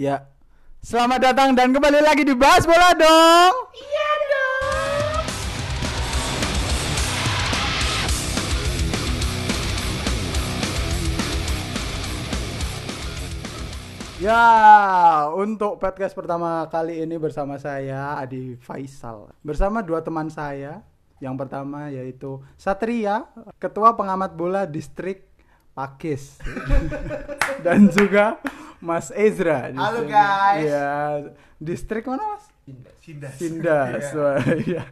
Ya. 0.00 0.24
Selamat 0.80 1.20
datang 1.20 1.52
dan 1.52 1.76
kembali 1.76 2.00
lagi 2.00 2.24
di 2.24 2.32
Bahas 2.32 2.64
Bola 2.64 2.96
dong. 2.96 3.52
Iya 3.76 4.10
dong. 4.32 5.24
Ya, 14.24 14.44
untuk 15.36 15.76
podcast 15.76 16.16
pertama 16.16 16.64
kali 16.72 17.04
ini 17.04 17.20
bersama 17.20 17.60
saya 17.60 18.16
Adi 18.16 18.56
Faisal. 18.56 19.28
Bersama 19.44 19.84
dua 19.84 20.00
teman 20.00 20.32
saya. 20.32 20.80
Yang 21.20 21.44
pertama 21.44 21.92
yaitu 21.92 22.40
Satria, 22.56 23.28
Ketua 23.60 23.92
Pengamat 23.92 24.32
Bola 24.32 24.64
Distrik 24.64 25.29
Pakis. 25.72 26.38
Dan 27.64 27.88
juga 27.90 28.40
Mas 28.80 29.12
Ezra. 29.12 29.70
Halo, 29.70 30.04
sini. 30.04 30.12
guys. 30.12 30.64
Ya, 30.66 30.88
distrik 31.60 32.04
mana 32.08 32.36
Mas? 32.36 32.44
Sindas. 33.00 33.34
Sindas. 33.36 34.04
Iya. 34.10 34.16
Wah, 34.16 34.44
iya. 34.66 34.82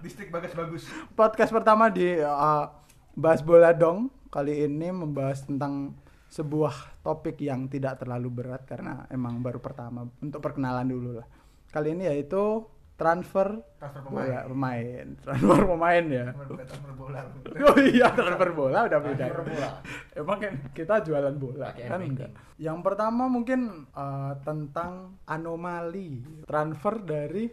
Distrik 0.00 0.30
bagus 0.30 0.52
bagus. 0.54 0.82
podcast 1.18 1.50
pertama 1.50 1.90
di 1.90 2.18
uh, 2.22 2.70
bahas 3.18 3.42
bola 3.42 3.74
dong 3.74 4.08
kali 4.30 4.64
ini 4.64 4.94
membahas 4.94 5.42
tentang 5.42 5.98
sebuah 6.30 7.02
topik 7.02 7.42
yang 7.42 7.66
tidak 7.66 7.98
terlalu 7.98 8.30
berat 8.30 8.62
karena 8.62 9.04
emang 9.10 9.42
baru 9.42 9.58
pertama 9.58 10.06
untuk 10.22 10.38
perkenalan 10.38 10.86
dulu 10.86 11.10
lah 11.18 11.26
kali 11.74 11.98
ini 11.98 12.06
yaitu 12.06 12.62
transfer 13.00 13.48
Transfer 13.80 14.04
bola 14.04 14.44
pemain. 14.44 14.44
pemain 14.52 15.06
transfer 15.24 15.62
pemain 15.64 16.04
ya 16.04 16.24
transfer 16.36 16.92
bola. 16.92 17.20
oh 17.72 17.76
iya 17.80 18.06
transfer 18.12 18.50
bola 18.52 18.78
udah 18.84 19.00
beda 19.00 19.24
Transfer 19.32 19.44
bola. 19.48 19.70
emang 20.12 20.38
kan 20.38 20.52
kita 20.76 20.94
jualan 21.00 21.36
bola 21.40 21.68
Pakai 21.72 21.88
kan 21.88 22.00
enggak 22.04 22.30
yang 22.60 22.84
pertama 22.84 23.24
mungkin 23.24 23.88
uh, 23.96 24.36
tentang 24.44 25.16
anomali 25.24 26.20
transfer 26.44 27.00
dari 27.00 27.48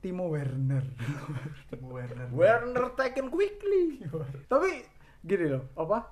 Timo 0.00 0.32
Werner 0.32 0.80
Timo 1.68 1.92
Werner. 1.92 2.32
Werner 2.32 2.86
taken 2.96 3.28
quickly. 3.28 4.00
tapi 4.48 4.80
gini 5.20 5.52
loh 5.52 5.68
apa 5.76 6.08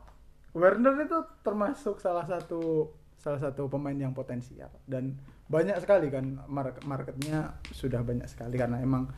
Werner 0.53 0.93
itu 1.01 1.17
termasuk 1.41 1.97
salah 1.97 2.29
satu 2.29 2.93
salah 3.17 3.41
satu 3.41 3.65
pemain 3.67 3.97
yang 3.97 4.13
potensial 4.13 4.69
dan 4.85 5.17
banyak 5.49 5.77
sekali 5.81 6.13
kan 6.13 6.45
market 6.45 6.85
marketnya 6.85 7.57
sudah 7.73 8.05
banyak 8.05 8.29
sekali 8.29 8.61
karena 8.61 8.85
emang 8.85 9.09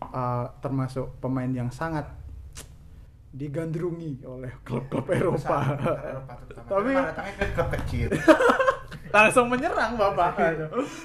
uh, 0.00 0.46
termasuk 0.62 1.18
pemain 1.18 1.50
yang 1.50 1.68
sangat 1.68 2.06
digandrungi 3.30 4.26
oleh 4.26 4.50
klub-klub 4.66 5.06
Eropa. 5.10 5.38
Besar, 5.38 5.78
Eropa. 6.02 6.34
Tapi- 6.50 6.66
Tapi 6.66 6.90
datangnya 6.94 7.34
ke 7.34 7.46
klub 7.54 7.68
kecil. 7.78 8.08
Langsung 9.14 9.46
menyerang 9.50 9.98
bapak. 9.98 10.34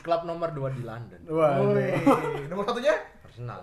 Klub 0.06 0.22
nomor 0.26 0.50
2 0.54 0.78
di 0.78 0.82
London. 0.86 1.22
Wah. 1.30 1.58
Woi, 1.62 1.94
nomor 2.50 2.66
satunya? 2.66 2.94
Arsenal. 3.26 3.62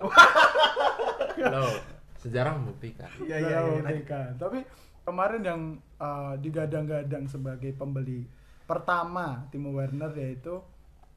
Loh, 1.39 1.71
sejarah 2.19 2.51
membuktikan. 2.55 3.07
Iya 3.23 3.37
iya 3.39 3.57
iya. 3.59 3.59
membuktikan. 3.63 4.35
Tapi 4.35 4.59
kemarin 5.03 5.41
yang 5.43 5.61
uh, 5.99 6.35
digadang-gadang 6.39 7.27
sebagai 7.27 7.71
pembeli 7.75 8.23
pertama 8.63 9.43
Timo 9.51 9.75
Werner 9.75 10.11
yaitu 10.15 10.63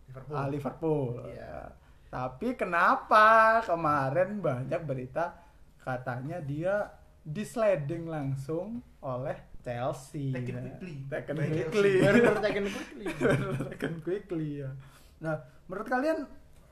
Liverpool. 0.08 0.36
Ah, 0.36 0.46
Liverpool. 0.48 1.12
Iya. 1.26 1.58
Tapi 2.06 2.48
kenapa 2.54 3.60
kemarin 3.66 4.40
banyak 4.40 4.82
berita 4.86 5.36
katanya 5.82 6.42
dia 6.42 6.90
disliding 7.26 8.06
langsung 8.06 8.82
oleh 9.02 9.34
Chelsea. 9.66 10.30
Taken 10.30 10.54
ya. 10.54 10.62
quickly. 10.62 10.94
Taken 11.10 11.36
quickly. 11.42 11.92
Taken 12.38 12.64
quickly. 12.70 13.04
Taken 13.74 13.94
quickly 14.06 14.48
ya. 14.62 14.70
Nah, 15.18 15.34
menurut 15.66 15.88
kalian 15.90 16.22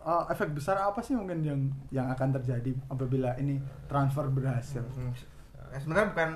uh, 0.07 0.25
efek 0.31 0.55
besar 0.55 0.79
apa 0.79 1.03
sih 1.03 1.19
mungkin 1.19 1.43
yang 1.43 1.61
yang 1.91 2.07
akan 2.15 2.39
terjadi 2.39 2.71
apabila 2.87 3.35
ini 3.43 3.59
transfer 3.91 4.31
berhasil? 4.31 4.87
Hmm, 4.95 5.11
eh, 5.75 5.81
sebenarnya 5.83 6.09
bukan 6.15 6.31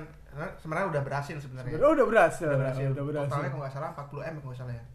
sebenarnya 0.59 0.87
udah 0.91 1.01
berhasil 1.07 1.35
sebenarnya. 1.39 1.71
Sebenarnya 1.73 1.95
udah 1.95 2.07
berhasil. 2.11 2.47
Udah 2.51 2.59
berhasil. 2.59 2.87
Udah 2.91 3.05
berhasil. 3.07 3.31
Totalnya 3.31 3.49
kalau 3.49 3.63
nggak 3.63 3.73
salah 3.73 3.89
40 3.95 4.03
m 4.03 4.35
kalau 4.43 4.49
nggak 4.51 4.59
salah 4.59 4.75
ya. 4.75 4.85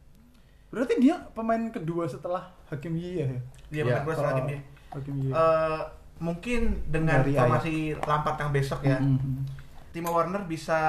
Berarti 0.75 0.99
dia 0.99 1.15
pemain 1.31 1.63
kedua 1.71 2.05
setelah 2.05 2.51
Hakim 2.67 2.99
Ziyech 2.99 3.31
ya? 3.31 3.41
Dia 3.71 3.81
Iya. 3.81 4.03
benar 4.03 4.11
setelah 4.13 4.35
tim 4.35 4.47
dia. 4.49 4.61
Hakim 4.91 5.15
Ziyech. 5.17 5.35
Eh, 5.35 5.83
mungkin 6.17 6.61
dengan 6.85 7.23
Dari 7.23 7.33
formasi 7.33 7.75
Lampard 7.97 8.37
yang 8.37 8.51
besok 8.51 8.81
ya. 8.83 8.99
Mhm. 8.99 9.47
Timo 9.89 10.11
Werner 10.11 10.43
bisa 10.43 10.81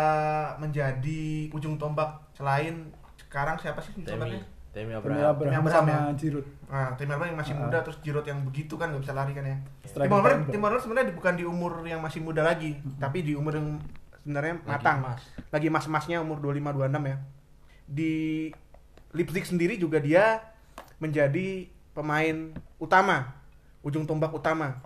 menjadi 0.57 1.21
ujung 1.51 1.77
tombak 1.77 2.09
selain 2.33 2.89
sekarang 3.15 3.53
siapa 3.55 3.77
sih 3.77 3.93
ujung 3.93 4.01
Temi. 4.03 4.17
tombaknya? 4.17 4.41
Temi 4.71 4.91
Abraham. 4.91 5.21
Abraham 5.29 5.61
Abraham 5.61 5.65
sama 5.69 5.87
ya? 5.87 5.99
Giroud. 6.17 6.45
Nah, 6.65 6.89
Timo 6.95 7.11
Werner 7.11 7.27
yang 7.27 7.39
masih 7.39 7.53
Ah. 7.53 7.61
muda 7.61 7.77
terus 7.79 7.97
Giroud 8.01 8.25
yang 8.25 8.39
begitu 8.41 8.73
kan 8.73 8.89
nggak 8.89 9.01
bisa 9.01 9.13
lari 9.13 9.31
kan 9.31 9.45
ya. 9.45 9.57
Timo 9.85 10.17
Werner. 10.17 10.49
Timo 10.49 10.63
Werner 10.65 10.81
sebenarnya 10.81 11.13
bukan 11.13 11.33
di 11.35 11.45
umur 11.45 11.71
yang 11.85 12.01
masih 12.01 12.19
muda 12.19 12.41
lagi, 12.41 12.73
tapi 12.97 13.21
di 13.21 13.33
umur 13.33 13.53
yang 13.53 13.77
sebenarnya 14.19 14.57
Lagi 14.57 14.67
matang. 14.67 14.97
emas. 14.99 15.21
Lagi 15.47 15.67
mas-masnya 15.69 16.17
umur 16.19 16.41
25 16.41 16.73
26 16.73 17.03
ya. 17.05 17.17
Di 17.85 18.13
Leipzig 19.15 19.47
sendiri 19.47 19.79
juga 19.79 20.03
dia 20.03 20.43
menjadi 20.99 21.71
pemain 21.95 22.51
utama, 22.75 23.31
ujung 23.79 24.03
tombak 24.03 24.35
utama. 24.35 24.83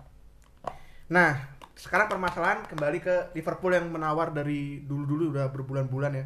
Nah, 1.10 1.42
sekarang 1.74 2.06
permasalahan 2.06 2.62
kembali 2.70 2.98
ke 3.02 3.14
Liverpool 3.34 3.74
yang 3.74 3.90
menawar 3.90 4.30
dari 4.30 4.86
dulu-dulu 4.86 5.34
udah 5.34 5.50
berbulan-bulan 5.50 6.12
ya. 6.14 6.24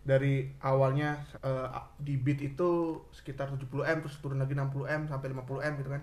Dari 0.00 0.48
awalnya 0.64 1.20
eh, 1.44 1.68
di 2.00 2.16
bid 2.16 2.40
itu 2.40 3.02
sekitar 3.12 3.52
70M 3.52 4.00
terus 4.00 4.16
turun 4.24 4.40
lagi 4.40 4.56
60M 4.56 5.12
sampai 5.12 5.28
50M 5.36 5.72
gitu 5.84 5.90
kan. 5.92 6.02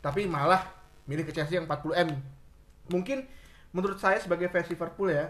Tapi 0.00 0.24
malah 0.24 0.64
milih 1.04 1.28
ke 1.28 1.36
Chelsea 1.36 1.60
yang 1.60 1.68
40M. 1.68 2.16
Mungkin 2.88 3.28
menurut 3.76 4.00
saya 4.00 4.16
sebagai 4.16 4.48
fans 4.48 4.72
Liverpool 4.72 5.12
ya, 5.12 5.28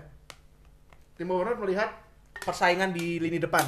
Timo 1.19 1.41
Werner 1.41 1.57
melihat 1.59 1.91
persaingan 2.45 2.93
di 2.93 3.19
lini 3.19 3.41
depan. 3.41 3.65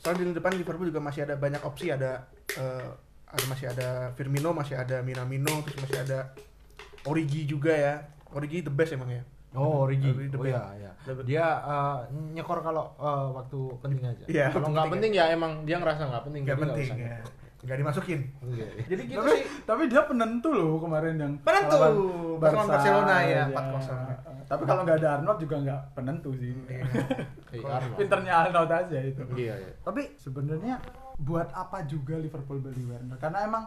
Soalnya 0.00 0.18
di 0.18 0.24
lini 0.24 0.34
depan 0.34 0.52
Liverpool 0.56 0.88
juga 0.88 0.98
masih 0.98 1.28
ada 1.28 1.36
banyak 1.36 1.60
opsi, 1.60 1.92
ada 1.92 2.24
eh, 2.56 2.88
ada 3.30 3.44
masih 3.46 3.66
ada 3.68 3.88
Firmino, 4.16 4.50
masih 4.50 4.74
ada 4.74 5.04
Minamino, 5.04 5.60
terus 5.62 5.76
masih 5.78 6.00
ada 6.00 6.32
Origi 7.04 7.44
juga 7.44 7.70
ya. 7.70 7.94
Origi 8.32 8.64
the 8.64 8.72
best 8.72 8.96
emang 8.96 9.12
ya. 9.12 9.22
Oh, 9.52 9.84
Origi. 9.84 10.08
Origi 10.08 10.30
the 10.30 10.38
Oh 10.40 10.44
best. 10.46 10.56
iya, 10.56 10.64
iya. 10.80 10.90
The- 11.04 11.24
Dia 11.26 11.44
uh, 11.60 11.96
nyekor 12.32 12.62
kalau 12.62 12.96
uh, 12.96 13.28
waktu 13.34 13.60
penting 13.78 14.02
aja. 14.02 14.24
Iya, 14.24 14.46
kalau 14.50 14.72
nggak 14.72 14.88
penting 14.88 15.12
penting 15.12 15.12
ya 15.14 15.24
emang 15.30 15.52
dia 15.68 15.76
ngerasa 15.76 16.02
nggak 16.08 16.22
penting. 16.26 16.42
Nggak 16.48 16.58
penting 16.64 16.88
usah 16.88 16.96
ya. 16.96 17.06
nyekor. 17.20 17.32
Nggak 17.60 17.76
dimasukin. 17.76 18.20
Iya. 18.40 18.66
Jadi 18.88 19.02
gitu 19.04 19.20
tapi, 19.20 19.32
sih. 19.36 19.42
tapi 19.68 19.82
dia 19.92 20.02
penentu 20.08 20.48
loh 20.52 20.80
kemarin 20.80 21.14
yang 21.20 21.32
Penentu. 21.44 21.76
lawan 21.76 21.94
Barcelona 22.40 23.16
ya, 23.20 23.44
ya. 23.52 23.60
4-0. 23.76 24.48
Tapi 24.48 24.62
kalau 24.64 24.82
nggak 24.88 24.98
ada 25.04 25.08
Arnold 25.20 25.38
juga 25.38 25.56
nggak 25.60 25.80
penentu 25.92 26.30
sih. 26.36 26.52
Iya. 26.68 26.84
Iya, 27.50 27.66
Arnold. 27.66 27.98
Pinternya 27.98 28.32
Arnold 28.46 28.70
aja 28.70 28.98
itu. 29.02 29.22
Iya, 29.34 29.54
iya. 29.58 29.72
Tapi 29.82 30.14
sebenarnya 30.14 30.78
buat 31.18 31.50
apa 31.50 31.82
juga 31.82 32.14
Liverpool 32.14 32.62
beli 32.62 32.86
Werner? 32.86 33.18
Karena 33.18 33.42
emang 33.42 33.66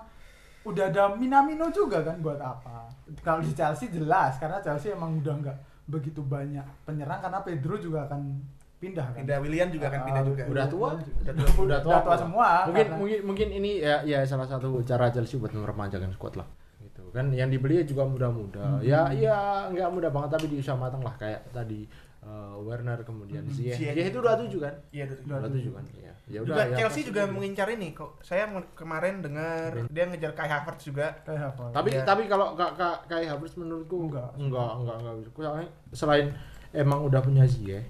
udah 0.63 0.87
ada 0.87 1.11
Minamino 1.19 1.67
juga 1.69 1.99
kan 1.99 2.17
buat 2.23 2.39
apa? 2.39 2.87
Kalau 3.19 3.43
di 3.43 3.51
Chelsea 3.51 3.91
jelas 3.91 4.39
karena 4.39 4.63
Chelsea 4.63 4.95
emang 4.95 5.19
udah 5.19 5.35
nggak 5.35 5.57
begitu 5.83 6.23
banyak 6.23 6.63
penyerang 6.87 7.19
karena 7.19 7.43
Pedro 7.43 7.75
juga 7.75 8.07
akan 8.07 8.39
pindah 8.83 9.07
kan. 9.09 9.17
Pindah 9.17 9.37
William 9.39 9.69
juga 9.69 9.87
kan 9.87 9.99
pindah 10.03 10.23
Ah, 10.23 10.27
juga. 10.27 10.41
Udah 10.43 10.65
tua? 10.67 10.89
Udah 10.91 11.33
tua. 11.33 11.63
Udah 11.63 11.79
tua, 11.79 11.91
Udah 11.95 12.01
tua 12.03 12.15
semua, 12.19 12.49
Mungkin 12.67 12.75
karena- 12.83 12.97
mungkin 12.99 13.19
mungkin 13.23 13.47
ini 13.53 13.71
ya 13.79 13.95
ya 14.03 14.19
salah 14.23 14.43
satu 14.43 14.83
cara 14.83 15.07
Chelsea 15.07 15.39
buat 15.39 15.51
memperpanjangkan 15.51 16.11
squad 16.11 16.35
lah. 16.35 16.47
Gitu 16.77 17.03
kan 17.09 17.31
yang 17.31 17.47
dibeli 17.47 17.79
juga 17.83 18.03
muda-muda. 18.03 18.83
Ya 18.83 19.07
ya 19.09 19.37
nggak 19.71 19.87
muda 19.89 20.11
banget 20.11 20.35
tapi 20.35 20.45
di 20.47 20.59
usia 20.59 20.75
matang 20.75 20.99
lah 20.99 21.15
kayak 21.15 21.47
tadi 21.49 21.87
uh, 22.21 22.55
Werner 22.59 22.99
kemudian 23.01 23.43
Ziyech. 23.47 23.75
Ziyech. 23.75 23.95
Ziyech 23.95 24.07
itu 24.11 24.19
27 24.19 24.59
kan? 24.59 24.73
Iya, 24.91 25.03
udah 25.05 25.37
tua. 25.39 25.49
27 25.49 25.71
kan. 25.71 25.85
Iya. 25.93 26.11
Ya 26.23 26.39
udah 26.39 26.55
juga 26.55 26.63
ya, 26.65 26.77
Chelsea 26.79 27.03
juga 27.03 27.21
mengincar 27.27 27.67
ini 27.67 27.91
kok. 27.91 28.15
Saya 28.23 28.47
kemarin 28.71 29.19
dengar 29.19 29.75
dia 29.91 30.03
ngejar 30.07 30.31
Kai 30.31 30.47
Havertz 30.47 30.87
juga. 30.87 31.11
Kayak 31.21 31.51
apa? 31.51 31.63
Tapi 31.75 31.89
Iya. 31.91 32.03
tapi 32.03 32.23
kalau 32.27 32.55
kak 32.55 32.79
kayak 33.07 33.27
Havertz 33.29 33.55
menurutku 33.55 34.07
Enggak. 34.07 34.31
enggak 34.35 34.71
enggak 34.73 34.95
enggak 34.99 35.15
bisa. 35.19 35.29
Soalnya 35.35 35.67
selain 35.91 36.27
emang 36.71 36.99
udah 37.03 37.19
punya 37.19 37.43
Ziyech, 37.43 37.83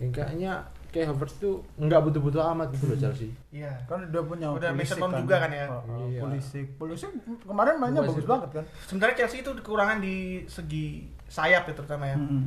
yang 0.00 0.10
kayaknya 0.16 0.52
kayak 0.90 1.06
Havertz 1.14 1.38
tuh 1.38 1.62
enggak 1.78 2.02
butuh-butuh 2.02 2.42
amat 2.56 2.74
gitu 2.74 2.90
loh 2.90 2.98
Chelsea. 2.98 3.30
Iya. 3.54 3.70
kan 3.86 4.02
udah 4.10 4.22
punya 4.26 4.48
Udah 4.50 4.70
Pulisic 4.74 4.98
Mason 4.98 4.98
Mount 5.06 5.14
juga 5.22 5.36
kan 5.38 5.50
ya? 5.54 5.66
Oh, 5.70 5.82
oh, 5.86 6.06
Iya. 6.10 6.20
Pulisic. 6.26 6.66
Pulisic 6.74 7.10
kemarin 7.46 7.74
mainnya 7.78 8.02
bagus 8.02 8.26
banget 8.26 8.50
kan. 8.50 8.64
Sebenarnya 8.90 9.16
Chelsea 9.22 9.38
itu 9.46 9.50
kekurangan 9.62 9.98
di 10.02 10.42
segi 10.50 11.06
sayap 11.30 11.70
ya 11.70 11.74
terutama 11.78 12.10
ya. 12.10 12.18
Mm-mm. 12.18 12.42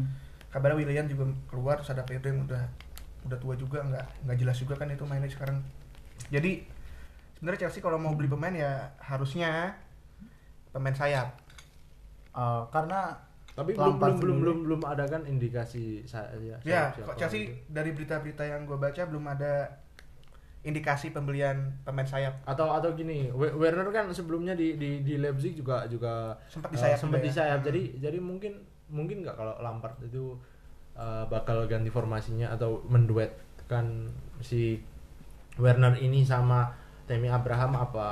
Kabarnya 0.52 0.76
William 0.76 1.08
juga 1.08 1.24
keluar 1.48 1.80
terus 1.80 1.96
ada 1.96 2.04
Pedro 2.04 2.30
yang 2.30 2.44
udah 2.46 2.64
udah 3.24 3.38
tua 3.40 3.56
juga 3.56 3.80
nggak 3.88 4.28
nggak 4.28 4.38
jelas 4.44 4.58
juga 4.60 4.76
kan 4.76 4.92
itu 4.92 5.08
mainnya 5.08 5.32
sekarang. 5.32 5.64
Jadi 6.28 6.68
sebenarnya 7.40 7.68
Chelsea 7.68 7.80
kalau 7.80 7.96
mau 7.96 8.12
beli 8.12 8.28
pemain 8.28 8.52
ya 8.52 8.92
harusnya 9.00 9.80
pemain 10.76 10.94
sayap. 10.94 11.40
Uh, 12.34 12.66
karena 12.74 13.24
Tapi 13.54 13.72
belum 13.72 13.96
belum 13.96 14.18
belum 14.18 14.38
belum 14.40 14.58
belum 14.66 14.82
ada 14.84 15.06
kan 15.06 15.22
indikasi 15.24 16.02
saya 16.04 16.34
Ya, 16.64 16.90
siapa 16.90 17.06
kok 17.06 17.16
Chelsea 17.18 17.42
gitu. 17.44 17.54
dari 17.70 17.92
berita-berita 17.92 18.44
yang 18.44 18.66
gue 18.66 18.76
baca 18.76 19.02
belum 19.04 19.26
ada 19.28 19.78
indikasi 20.64 21.12
pembelian 21.12 21.76
pemain 21.82 22.04
sayap. 22.04 22.40
atau 22.44 22.72
atau 22.72 22.90
gini 22.94 23.28
We- 23.30 23.52
Werner 23.54 23.86
kan 23.90 24.08
sebelumnya 24.10 24.54
di 24.54 24.74
di 24.74 25.02
di 25.02 25.18
Leipzig 25.18 25.54
juga 25.54 25.84
juga 25.86 26.34
Sempat 26.48 26.72
di 26.72 26.78
eh, 26.78 26.82
sayap 26.82 26.98
sempat 26.98 27.20
juga 27.20 27.20
di 27.20 27.30
ya. 27.30 27.36
sayap. 27.36 27.60
Hmm. 27.60 27.68
jadi 27.68 27.82
jadi 28.00 28.18
mungkin 28.20 28.54
mungkin 28.88 29.18
nggak 29.22 29.36
kalau 29.36 29.54
Lampard 29.60 30.00
itu 30.02 30.40
eh, 30.96 31.24
bakal 31.28 31.68
ganti 31.68 31.90
formasinya 31.90 32.48
atau 32.50 32.80
menduetkan 32.86 34.08
si 34.40 34.80
Werner 35.56 35.94
ini 35.96 36.24
sama 36.24 36.72
Temi 37.04 37.28
Abraham 37.28 37.76
apa 37.76 38.08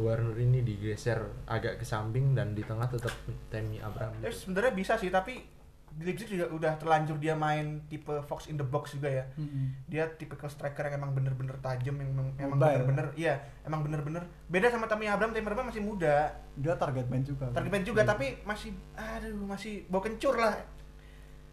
Werner 0.00 0.32
ini 0.36 0.64
digeser 0.64 1.20
agak 1.44 1.76
ke 1.76 1.84
samping 1.84 2.32
dan 2.32 2.56
di 2.56 2.64
tengah 2.64 2.88
tetap 2.88 3.12
Temi 3.52 3.76
Abraham 3.78 4.16
Ya 4.24 4.32
sebenarnya 4.32 4.72
bisa 4.72 4.96
sih, 4.96 5.12
tapi 5.12 5.44
di 5.90 6.06
Leipzig 6.06 6.30
juga 6.30 6.46
udah 6.48 6.78
terlanjur 6.78 7.18
dia 7.18 7.34
main 7.34 7.82
tipe 7.90 8.14
fox 8.24 8.46
in 8.46 8.54
the 8.54 8.62
box 8.62 8.94
juga 8.94 9.10
ya. 9.10 9.24
Mm-mm. 9.34 9.74
Dia 9.90 10.06
tipe 10.06 10.32
striker 10.38 10.86
yang 10.86 11.02
emang 11.02 11.12
bener-bener 11.12 11.58
tajam, 11.58 11.98
yang 11.98 12.14
memang 12.14 12.30
emang 12.38 12.56
bener-bener, 12.56 13.06
iya, 13.18 13.34
emang 13.66 13.82
bener-bener 13.82 14.22
beda 14.46 14.70
sama 14.70 14.86
Tammy 14.86 15.04
Abraham. 15.04 15.34
Tammy 15.34 15.44
Abraham 15.44 15.68
masih 15.68 15.82
muda, 15.82 16.30
Dia 16.54 16.78
target 16.78 17.10
man 17.10 17.20
juga. 17.20 17.50
target 17.50 17.72
man 17.74 17.82
juga, 17.82 18.00
Iya. 18.06 18.10
tapi 18.14 18.26
masih, 18.46 18.70
aduh, 18.94 19.44
masih 19.44 19.84
bau 19.86 20.00
kencur 20.00 20.34
lah. 20.34 20.54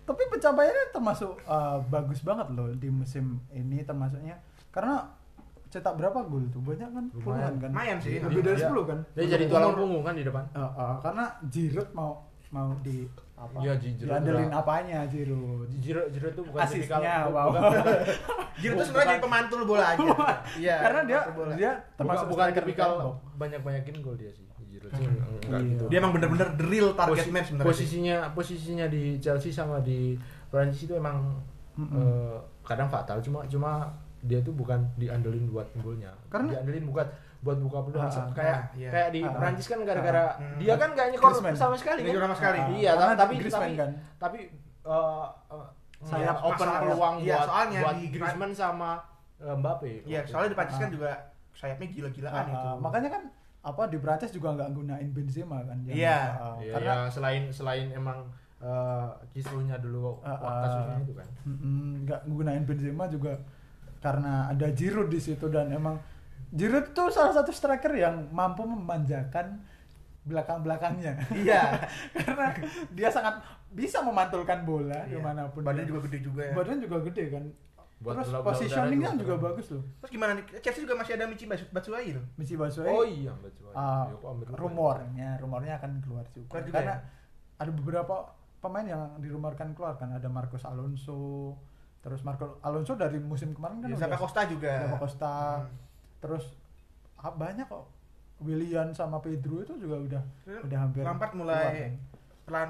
tapi 0.08 0.24
pencapaiannya 0.32 0.96
termasuk 0.96 1.36
uh, 1.44 1.84
bagus 1.84 2.24
banget 2.24 2.48
loh 2.56 2.72
di 2.72 2.88
musim 2.88 3.44
ini 3.52 3.84
termasuknya 3.84 4.40
karena 4.72 5.04
cetak 5.70 5.94
berapa 5.94 6.20
gol 6.22 6.44
tuh 6.48 6.60
banyak 6.60 6.88
kan? 6.88 7.06
Puluhan. 7.14 7.54
kan. 7.58 7.70
Lumayan 7.70 7.98
sih. 7.98 8.18
lebih 8.18 8.42
dari 8.42 8.56
Dia- 8.56 8.70
10 8.70 8.84
kan? 8.86 9.00
Dia 9.14 9.26
jadi 9.30 9.46
tulang 9.46 9.74
punggung 9.74 10.02
kan 10.02 10.14
di 10.14 10.24
depan. 10.24 10.44
Uh, 10.52 10.64
uh, 10.70 10.94
karena 10.98 11.24
Giroud 11.46 11.90
mau 11.92 12.12
mau 12.48 12.72
di 12.80 13.04
apa? 13.34 13.60
Iya, 13.60 13.74
Gi- 13.76 13.94
Giroud 13.94 14.12
diandelin 14.18 14.50
apanya 14.50 15.00
Giroud? 15.06 15.68
Jiro 15.78 16.08
Jiro 16.08 16.28
itu 16.30 16.42
bukan 16.42 16.60
asisnya 16.60 17.28
wow. 17.28 17.52
Itu 18.58 18.74
Bu- 18.74 18.82
sebenarnya 18.82 19.12
jadi 19.12 19.22
pemantul 19.22 19.62
bola 19.64 19.86
aja. 19.90 20.08
Iya. 20.64 20.76
karena 20.80 21.02
dia 21.04 21.20
bola. 21.30 21.54
dia 21.54 21.72
termasuk 21.94 22.26
bukan 22.28 22.48
tipikal 22.52 22.90
tembok. 22.98 23.16
banyak 23.36 23.60
banyakin 23.62 23.96
gol 24.00 24.16
dia 24.16 24.32
sih 24.32 24.48
Giroud. 24.66 24.92
Sih 24.92 25.04
Hmm. 25.04 25.44
enggak 25.44 25.60
Iya. 25.60 25.70
gitu. 25.70 25.84
Dia 25.88 25.98
emang 26.00 26.12
bener-bener 26.12 26.48
the 26.54 26.66
real 26.66 26.90
target 26.94 27.28
man 27.28 27.44
sebenarnya. 27.44 27.68
posisinya 27.68 28.18
posisinya 28.32 28.86
di 28.88 29.04
Chelsea 29.18 29.52
sama 29.52 29.78
di 29.80 30.16
Prancis 30.48 30.82
itu 30.82 30.96
emang 30.96 31.36
Mm-mm. 31.76 31.94
eh, 31.94 32.36
kadang 32.64 32.88
fatal. 32.88 33.20
Cuma 33.20 33.44
cuma 33.46 33.86
dia 34.28 34.40
tuh 34.40 34.52
bukan 34.52 34.80
diandelin 34.96 35.48
buat 35.48 35.68
golnya 35.78 36.12
Karena- 36.28 36.52
diandelin 36.54 36.86
buat 36.88 37.08
buat 37.38 37.58
buka 37.60 37.80
peluang 37.82 38.02
Ah, 38.04 38.18
ah, 38.18 38.28
kayak 38.32 38.58
ah, 38.58 38.64
iya. 38.74 38.90
kayak 38.90 39.10
di 39.10 39.20
Ah, 39.20 39.30
ah. 39.30 39.34
Prancis 39.38 39.66
kan 39.66 39.80
gara-gara 39.82 40.24
Ah, 40.28 40.30
ah. 40.36 40.58
dia 40.58 40.74
kan 40.76 40.90
gak 40.92 41.08
nyekor 41.10 41.32
sama 41.54 41.76
sekali 41.76 42.00
kan 42.00 42.08
nyekor 42.08 42.24
sama 42.24 42.36
sekali. 42.36 42.60
Ah, 42.60 42.68
iya 42.74 42.92
tapi 43.16 43.34
Griezmann 43.36 43.64
tapi 43.64 43.78
kan. 43.78 43.90
tapi 44.18 44.40
eh, 44.84 45.26
eh, 45.48 45.68
Sayap 46.00 46.38
ya, 46.38 46.44
open 46.44 46.54
masalah- 46.60 46.82
peluang 46.84 47.16
iya, 47.20 47.34
buat 47.34 47.48
soalnya 47.48 47.80
buat 47.80 47.96
di- 47.96 48.10
Griezmann 48.12 48.54
sama 48.54 48.92
eh, 49.38 49.56
Mbappe 49.56 49.92
Iya, 50.04 50.20
soalnya 50.24 50.50
di 50.50 50.58
Prancis 50.58 50.78
kan 50.78 50.90
juga 50.90 51.12
sayapnya 51.52 51.88
gila-gilaan 51.88 52.34
Ah, 52.36 52.52
itu. 52.52 52.68
makanya 52.80 53.10
kan 53.12 53.24
apa 53.60 53.82
di 53.86 53.98
Prancis 53.98 54.32
juga 54.32 54.48
nggak 54.54 54.70
gunain 54.72 55.08
Benzema 55.08 55.58
kan 55.62 55.78
yang- 55.84 55.94
Iya. 55.96 56.20
Iya, 56.60 56.72
karena 56.74 56.94
ya, 56.96 57.08
selain 57.08 57.44
selain 57.50 57.88
emang 57.92 58.26
eh, 58.58 59.08
kisruhnya 59.30 59.78
dulu 59.78 60.18
waktu 60.18 60.34
ah. 60.42 60.62
kasusnya 60.64 60.98
itu 61.00 61.14
kan 61.14 61.28
nggak 62.02 62.20
gunain 62.28 62.64
Benzema 62.64 63.06
juga 63.06 63.38
karena 64.00 64.48
ada 64.48 64.68
Giroud 64.70 65.08
di 65.08 65.18
situ 65.18 65.48
dan 65.48 65.70
emang 65.70 65.98
Giroud 66.50 66.92
tuh 66.92 67.10
salah 67.10 67.32
satu 67.32 67.50
striker 67.50 67.92
yang 67.92 68.30
mampu 68.30 68.64
memanjakan 68.64 69.60
belakang-belakangnya 70.24 71.14
Iya. 71.34 71.88
karena 72.18 72.52
dia 72.90 73.08
sangat 73.08 73.40
bisa 73.70 74.00
memantulkan 74.00 74.64
bola 74.64 75.04
Iya. 75.04 75.14
di 75.14 75.20
mana 75.20 75.48
pun 75.48 75.64
dia. 75.64 75.84
juga 75.84 76.00
gede 76.04 76.20
juga 76.22 76.42
ya. 76.44 76.54
badan 76.54 76.78
juga 76.78 76.98
gede 77.04 77.26
kan 77.30 77.46
Buat 77.98 78.22
terus 78.22 78.30
positioningnya 78.38 79.10
juga 79.12 79.22
juga 79.26 79.36
bagus 79.44 79.68
loh 79.74 79.82
Terus 79.98 80.12
gimana 80.12 80.32
nih? 80.34 80.62
Chelsea 80.62 80.86
juga 80.86 80.94
masih 80.94 81.18
ada 81.18 81.26
Michi 81.26 81.46
Bats- 81.46 81.66
Batshuayi 81.68 82.14
loh. 82.14 82.22
Misi 82.38 82.54
Batshuayi 82.54 82.92
Oh 82.92 83.02
iya, 83.02 83.34
ambil 83.34 83.50
lupa. 84.46 84.54
rumornya 84.54 85.30
rumornya 85.38 85.74
akan 85.76 85.92
keluar 86.00 86.26
juga, 86.30 86.46
Keluar 86.48 86.64
juga 86.64 86.76
karena 86.78 86.94
ya? 86.94 87.00
ada 87.58 87.72
beberapa 87.74 88.16
pemain 88.58 88.86
yang 88.86 89.02
dirumorkan 89.18 89.74
keluar 89.74 89.96
kan 89.96 90.12
ada 90.12 90.28
Marcos 90.28 90.62
Alonso 90.62 91.58
terus 92.00 92.22
Marcos 92.22 92.56
Alonso 92.62 92.94
dari 92.94 93.18
musim 93.18 93.52
kemarin 93.52 93.80
kan 93.80 93.90
Ya, 93.90 93.98
udah 93.98 94.18
Costa 94.18 94.42
juga. 94.46 94.74
Zappa 94.82 94.98
Costa 94.98 95.34
Hmm. 95.58 95.68
terus 96.18 96.46
ah, 97.16 97.30
banyak 97.30 97.66
kok 97.66 97.86
Willian 98.40 98.90
sama 98.92 99.18
Pedro 99.18 99.60
itu 99.60 99.74
juga 99.76 99.98
udah 99.98 100.24
Terus 100.44 100.62
udah 100.64 100.80
hampir 100.80 101.02
Lampard 101.02 101.32
keluar 101.32 101.46
mulai 101.58 101.66
kan. 101.68 101.92
pelan 102.44 102.70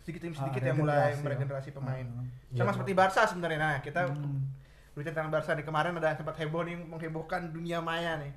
sedikit 0.00 0.20
demi 0.22 0.34
sedikit 0.34 0.60
Ah, 0.60 0.66
ya 0.66 0.72
mulai 0.72 0.96
regenerasi, 1.04 1.22
meregenerasi 1.22 1.68
ya. 1.68 1.74
pemain. 1.76 2.06
Ah. 2.08 2.24
Sama 2.50 2.62
Iya. 2.62 2.72
seperti 2.72 2.92
Barca 2.94 3.22
sebenarnya. 3.24 3.58
Nah, 3.58 3.76
kita 3.80 4.00
Hmm. 4.06 4.42
berbicara 4.90 5.12
tentang 5.12 5.30
Barca 5.30 5.50
nih 5.52 5.62
kemarin 5.62 5.92
ada 5.94 6.10
sempat 6.14 6.34
heboh 6.36 6.62
nih 6.62 6.76
menghebohkan 6.80 7.42
dunia 7.48 7.78
maya 7.78 8.16
nih. 8.16 8.32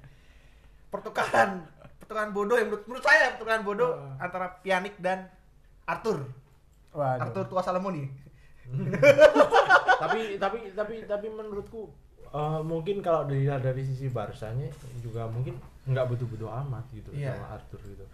Pertukaran 0.87 1.65
pertukaran 1.95 2.29
bodoh 2.29 2.53
yang 2.53 2.67
menurut, 2.67 2.83
menurut 2.83 3.01
saya 3.01 3.31
pertukaran 3.31 3.63
bodoh 3.63 3.91
Ah. 3.95 4.19
antara 4.19 4.59
Pjanic 4.59 4.99
dan 4.99 5.31
Arthur. 5.83 6.27
Waduh. 6.91 7.23
Arthur 7.23 7.43
tua 7.47 7.61
Salomo 7.61 7.89
nih. 7.89 8.05
tapi 9.99 10.37
tapi 10.37 10.57
tapi 10.71 10.95
tapi 11.03 11.27
menurutku 11.27 11.91
eh, 12.25 12.61
mungkin 12.61 12.99
kalau 12.99 13.25
dilihat 13.25 13.61
dari 13.61 13.81
sisi 13.81 14.07
Barsanya 14.07 14.67
juga 14.99 15.27
mungkin 15.27 15.55
nggak 15.83 16.07
butuh-butuh 16.07 16.49
amat 16.63 16.85
gitu 16.91 17.11
Iya. 17.11 17.35
sama 17.35 17.47
Arthur 17.53 17.81
gitu. 17.85 18.05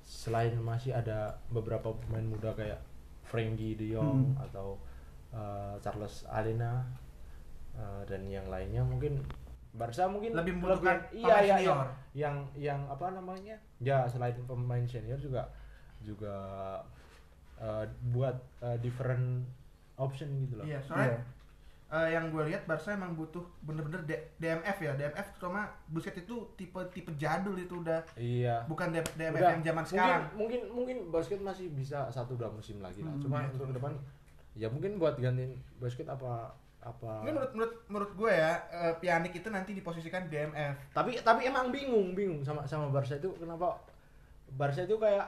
Selain 0.00 0.54
masih 0.56 0.94
ada 0.94 1.34
beberapa 1.50 1.90
pemain 1.92 2.22
muda 2.24 2.54
kayak 2.54 2.78
Frenkie 3.22 3.74
De 3.74 3.90
Jong 3.90 4.32
Hmm. 4.32 4.44
atau 4.44 4.78
eh, 5.30 5.74
Charles 5.80 6.22
Alena 6.28 6.86
eh, 7.74 8.02
dan 8.06 8.22
yang 8.24 8.46
lainnya 8.46 8.80
mungkin 8.80 9.18
Barca 9.76 10.08
mungkin 10.08 10.32
Lebih 10.32 10.56
membutuhkan 10.56 11.04
iya 11.12 11.26
pemain 11.28 11.44
iya 11.44 11.56
senior. 11.58 11.68
yang, 11.68 11.82
yang 12.14 12.36
yang 12.56 12.80
apa 12.88 13.12
namanya 13.12 13.56
ya 13.76 14.08
selain 14.08 14.32
pemain 14.46 14.86
senior 14.86 15.18
juga 15.18 15.50
juga 16.00 16.36
eh, 17.58 17.84
buat 18.08 18.32
eh, 18.62 18.78
different 18.78 19.44
option 19.96 20.28
gitu 20.38 20.54
loh 20.54 20.64
Iya, 20.64 20.78
soalnya 20.78 21.08
Iya. 21.08 21.20
eh, 21.88 22.08
yang 22.12 22.28
gue 22.28 22.42
lihat 22.44 22.62
Barca 22.64 22.90
emang 22.90 23.14
butuh 23.14 23.40
bener-bener 23.60 24.02
D- 24.02 24.26
DMF 24.36 24.76
ya. 24.76 24.92
DMF 24.92 25.26
terutama 25.32 25.64
Busquets 25.86 26.18
itu 26.20 26.36
tipe 26.54 26.76
tipe 26.90 27.14
jadul 27.14 27.54
itu 27.54 27.74
udah 27.76 28.02
iya 28.14 28.62
bukan 28.64 28.90
D- 28.90 29.14
DMF 29.14 29.36
Udah, 29.36 29.50
yang 29.52 29.62
zaman 29.62 29.80
mungkin, 29.80 29.92
sekarang. 29.92 30.22
mungkin 30.34 30.60
mungkin 30.68 30.96
basket 31.08 31.40
masih 31.40 31.66
bisa 31.70 32.06
satu 32.08 32.34
dua 32.34 32.48
musim 32.48 32.78
lagi 32.78 33.00
lah 33.00 33.10
Hmm, 33.10 33.20
cuma 33.20 33.36
iya, 33.38 33.48
untuk 33.48 33.66
ke 33.66 33.74
depan 33.74 33.92
ya 34.52 34.66
mungkin 34.66 34.96
buat 34.96 35.14
gantiin 35.14 35.52
basket 35.76 36.06
apa 36.06 36.50
apa 36.78 37.12
Ini 37.20 37.30
menurut 37.30 37.52
menurut 37.52 37.74
menurut 37.86 38.12
gue 38.14 38.30
ya, 38.30 38.52
eh, 38.68 38.94
Pjanic 38.96 39.32
itu 39.34 39.48
nanti 39.48 39.70
diposisikan 39.72 40.26
DMF. 40.26 40.74
tapi 40.92 41.18
tapi 41.20 41.44
emang 41.44 41.68
bingung 41.68 42.12
bingung 42.12 42.40
sama 42.40 42.62
sama 42.62 42.86
Barca 42.88 43.14
itu 43.14 43.30
kenapa 43.34 43.78
Barca 44.50 44.80
itu 44.80 44.94
kayak 44.96 45.26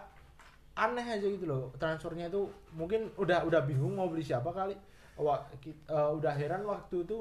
aneh 0.79 1.03
aja 1.03 1.27
gitu 1.27 1.43
loh 1.43 1.75
transfernya 1.75 2.31
itu 2.31 2.47
mungkin 2.71 3.11
udah 3.17 3.43
udah 3.43 3.61
bingung 3.63 3.99
mau 3.99 4.07
beli 4.07 4.23
siapa 4.23 4.49
kali 4.49 4.79
Wah, 5.19 5.43
ki- 5.59 5.75
eh, 5.75 6.11
udah 6.15 6.31
heran 6.31 6.63
waktu 6.63 7.03
itu 7.03 7.19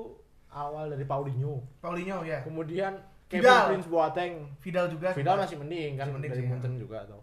awal 0.47 0.85
dari 0.87 1.01
Paulinho 1.01 1.65
Paulinho 1.81 2.21
ya. 2.21 2.45
kemudian 2.45 2.93
Vidal. 3.27 3.41
Kevin 3.43 3.67
Prince 3.67 3.87
Boateng 3.89 4.33
Vidal 4.61 4.85
juga. 4.87 5.11
Vidal 5.11 5.35
masih 5.35 5.57
mending 5.59 5.97
kan 5.97 6.05
Masih 6.07 6.13
mending 6.15 6.31
dari 6.31 6.43
sih, 6.45 6.47
ya. 6.47 6.79
Juga 6.79 6.97
atau 7.03 7.19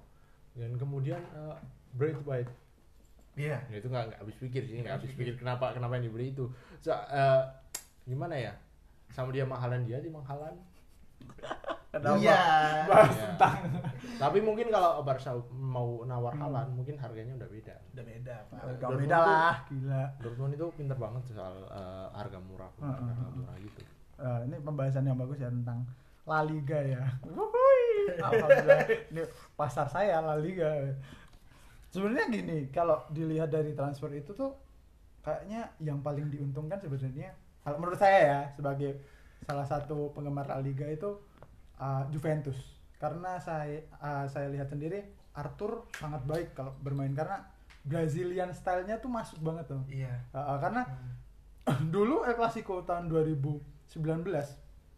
dan 0.55 0.71
kemudian 0.75 1.23
uh, 1.33 1.55
Braithwaite 1.95 2.51
Iya. 3.35 3.59
Ya, 3.67 3.77
itu 3.79 3.87
nggak 3.87 4.05
nggak 4.11 4.19
habis 4.21 4.37
pikir 4.37 4.63
sih 4.67 4.79
nggak 4.79 4.95
habis 4.99 5.11
pikir 5.15 5.35
kenapa 5.35 5.71
kenapa 5.73 5.97
yang 5.97 6.07
dibeli 6.07 6.31
itu 6.31 6.51
so, 6.79 6.91
eh, 6.91 7.43
gimana 8.05 8.35
ya 8.35 8.53
sama 9.11 9.31
dia 9.31 9.47
mahalan 9.47 9.87
dia 9.87 9.99
di 9.99 10.11
mahalan 10.11 10.55
Kenapa? 11.95 12.19
Iya. 12.19 12.41
Bahas 12.85 13.11
Iya. 13.11 13.23
tentang 13.29 13.59
tapi 14.23 14.39
mungkin 14.41 14.67
kalau 14.69 14.99
Barca 15.01 15.31
mau 15.53 16.03
nawar 16.03 16.33
Hmm. 16.33 16.43
Halan 16.45 16.69
mungkin 16.73 16.95
harganya 16.97 17.35
udah 17.35 17.49
beda 17.49 17.75
Udah 17.93 18.05
beda, 18.05 18.35
Pak. 18.47 18.59
Gak 18.59 18.67
Dortmund 18.81 19.01
beda 19.01 19.17
tuh- 19.17 19.27
lah, 19.29 19.57
gila. 19.65 20.03
Dortmund 20.19 20.53
itu 20.53 20.67
pinter 20.75 20.97
banget 20.97 21.23
soal 21.29 21.55
eh, 21.65 22.07
harga 22.13 22.39
murah 22.41 22.71
Heeh, 22.75 22.89
harga 22.89 23.13
heeh. 23.13 23.33
murah 23.33 23.57
gitu 23.59 23.81
Eh, 24.15 24.39
ini 24.45 24.57
pembahasan 24.59 25.05
yang 25.05 25.17
bagus 25.17 25.39
ya 25.39 25.49
tentang 25.49 25.83
La 26.25 26.41
Liga 26.43 26.79
ya. 26.79 27.03
Wuhui. 27.21 27.83
Alhamdulillah. 28.21 28.87
ini 29.09 29.23
pasar 29.53 29.87
saya 29.87 30.19
La 30.21 30.35
Liga. 30.37 30.71
Sebenarnya 31.89 32.27
gini, 32.29 32.59
kalau 32.69 33.03
dilihat 33.09 33.49
dari 33.49 33.71
transfer 33.73 34.11
itu 34.13 34.31
tuh 34.31 34.51
kayaknya 35.21 35.67
yang 35.79 35.99
paling 35.99 36.27
diuntungkan 36.29 36.77
sebenarnya 36.77 37.33
kalau 37.61 37.79
menurut 37.79 37.97
saya 37.97 38.19
ya 38.21 38.41
sebagai 38.51 38.99
salah 39.43 39.65
satu 39.65 40.11
penggemar 40.11 40.45
La 40.45 40.59
Liga 40.59 40.85
itu 40.85 41.17
uh, 41.79 42.05
Juventus. 42.11 42.57
Karena 42.97 43.37
saya 43.39 43.85
uh, 43.99 44.25
saya 44.27 44.49
lihat 44.49 44.71
sendiri 44.71 45.03
Arthur 45.35 45.85
sangat 45.95 46.23
baik 46.25 46.49
kalau 46.55 46.73
bermain 46.79 47.11
karena 47.11 47.43
Brazilian 47.85 48.49
stylenya 48.51 48.97
tuh 48.97 49.11
masuk 49.13 49.39
banget 49.41 49.69
tuh. 49.69 49.83
Iya. 49.91 50.15
Uh, 50.33 50.39
uh, 50.39 50.59
karena 50.59 50.83
Hmm. 51.65 51.89
dulu 51.97 52.29
El 52.29 52.37
Clasico 52.37 52.85
tahun 52.85 53.09
2019 53.09 53.65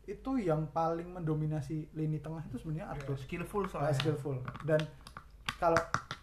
itu 0.06 0.30
yang 0.38 0.71
paling 0.71 1.14
mendominasi 1.14 1.90
lini 1.95 2.18
tengah 2.18 2.42
itu 2.47 2.59
sebenarnya 2.59 2.90
Arthur 2.90 3.14
skillful 3.18 3.66
uh, 3.66 3.71
soalnya. 3.71 3.95
skillful 3.95 4.38
dan 4.62 4.78
kalau 5.59 5.78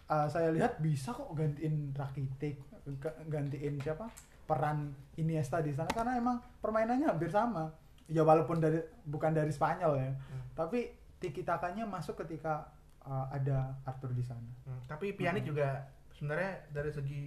uh, 0.08 0.28
saya 0.28 0.52
lihat 0.52 0.80
bisa 0.80 1.12
kok 1.12 1.28
gantiin 1.32 1.92
Rakitic 1.92 2.60
ga- 2.96 3.18
gantiin 3.24 3.76
siapa 3.80 4.08
peran 4.44 4.92
Iniesta 5.16 5.60
di 5.60 5.72
sana 5.72 5.88
karena 5.88 6.16
emang 6.16 6.40
permainannya 6.60 7.08
hampir 7.08 7.28
sama 7.28 7.68
ya 8.06 8.20
walaupun 8.20 8.58
dari 8.58 8.78
bukan 9.02 9.30
dari 9.30 9.48
Spanyol 9.48 9.92
ya, 9.96 10.10
Hmm. 10.12 10.44
tapi 10.54 10.90
tiki 11.16 11.40
takanya 11.40 11.84
masuk 11.84 12.18
ketika 12.18 12.68
uh, 13.00 13.26
ada 13.28 13.72
Arthur 13.82 14.10
di 14.10 14.20
sana. 14.20 14.44
Hmm, 14.62 14.80
Tapi 14.84 15.12
Pjanic 15.12 15.44
juga 15.44 15.88
sebenarnya 16.10 16.68
dari 16.68 16.90
segi 16.90 17.20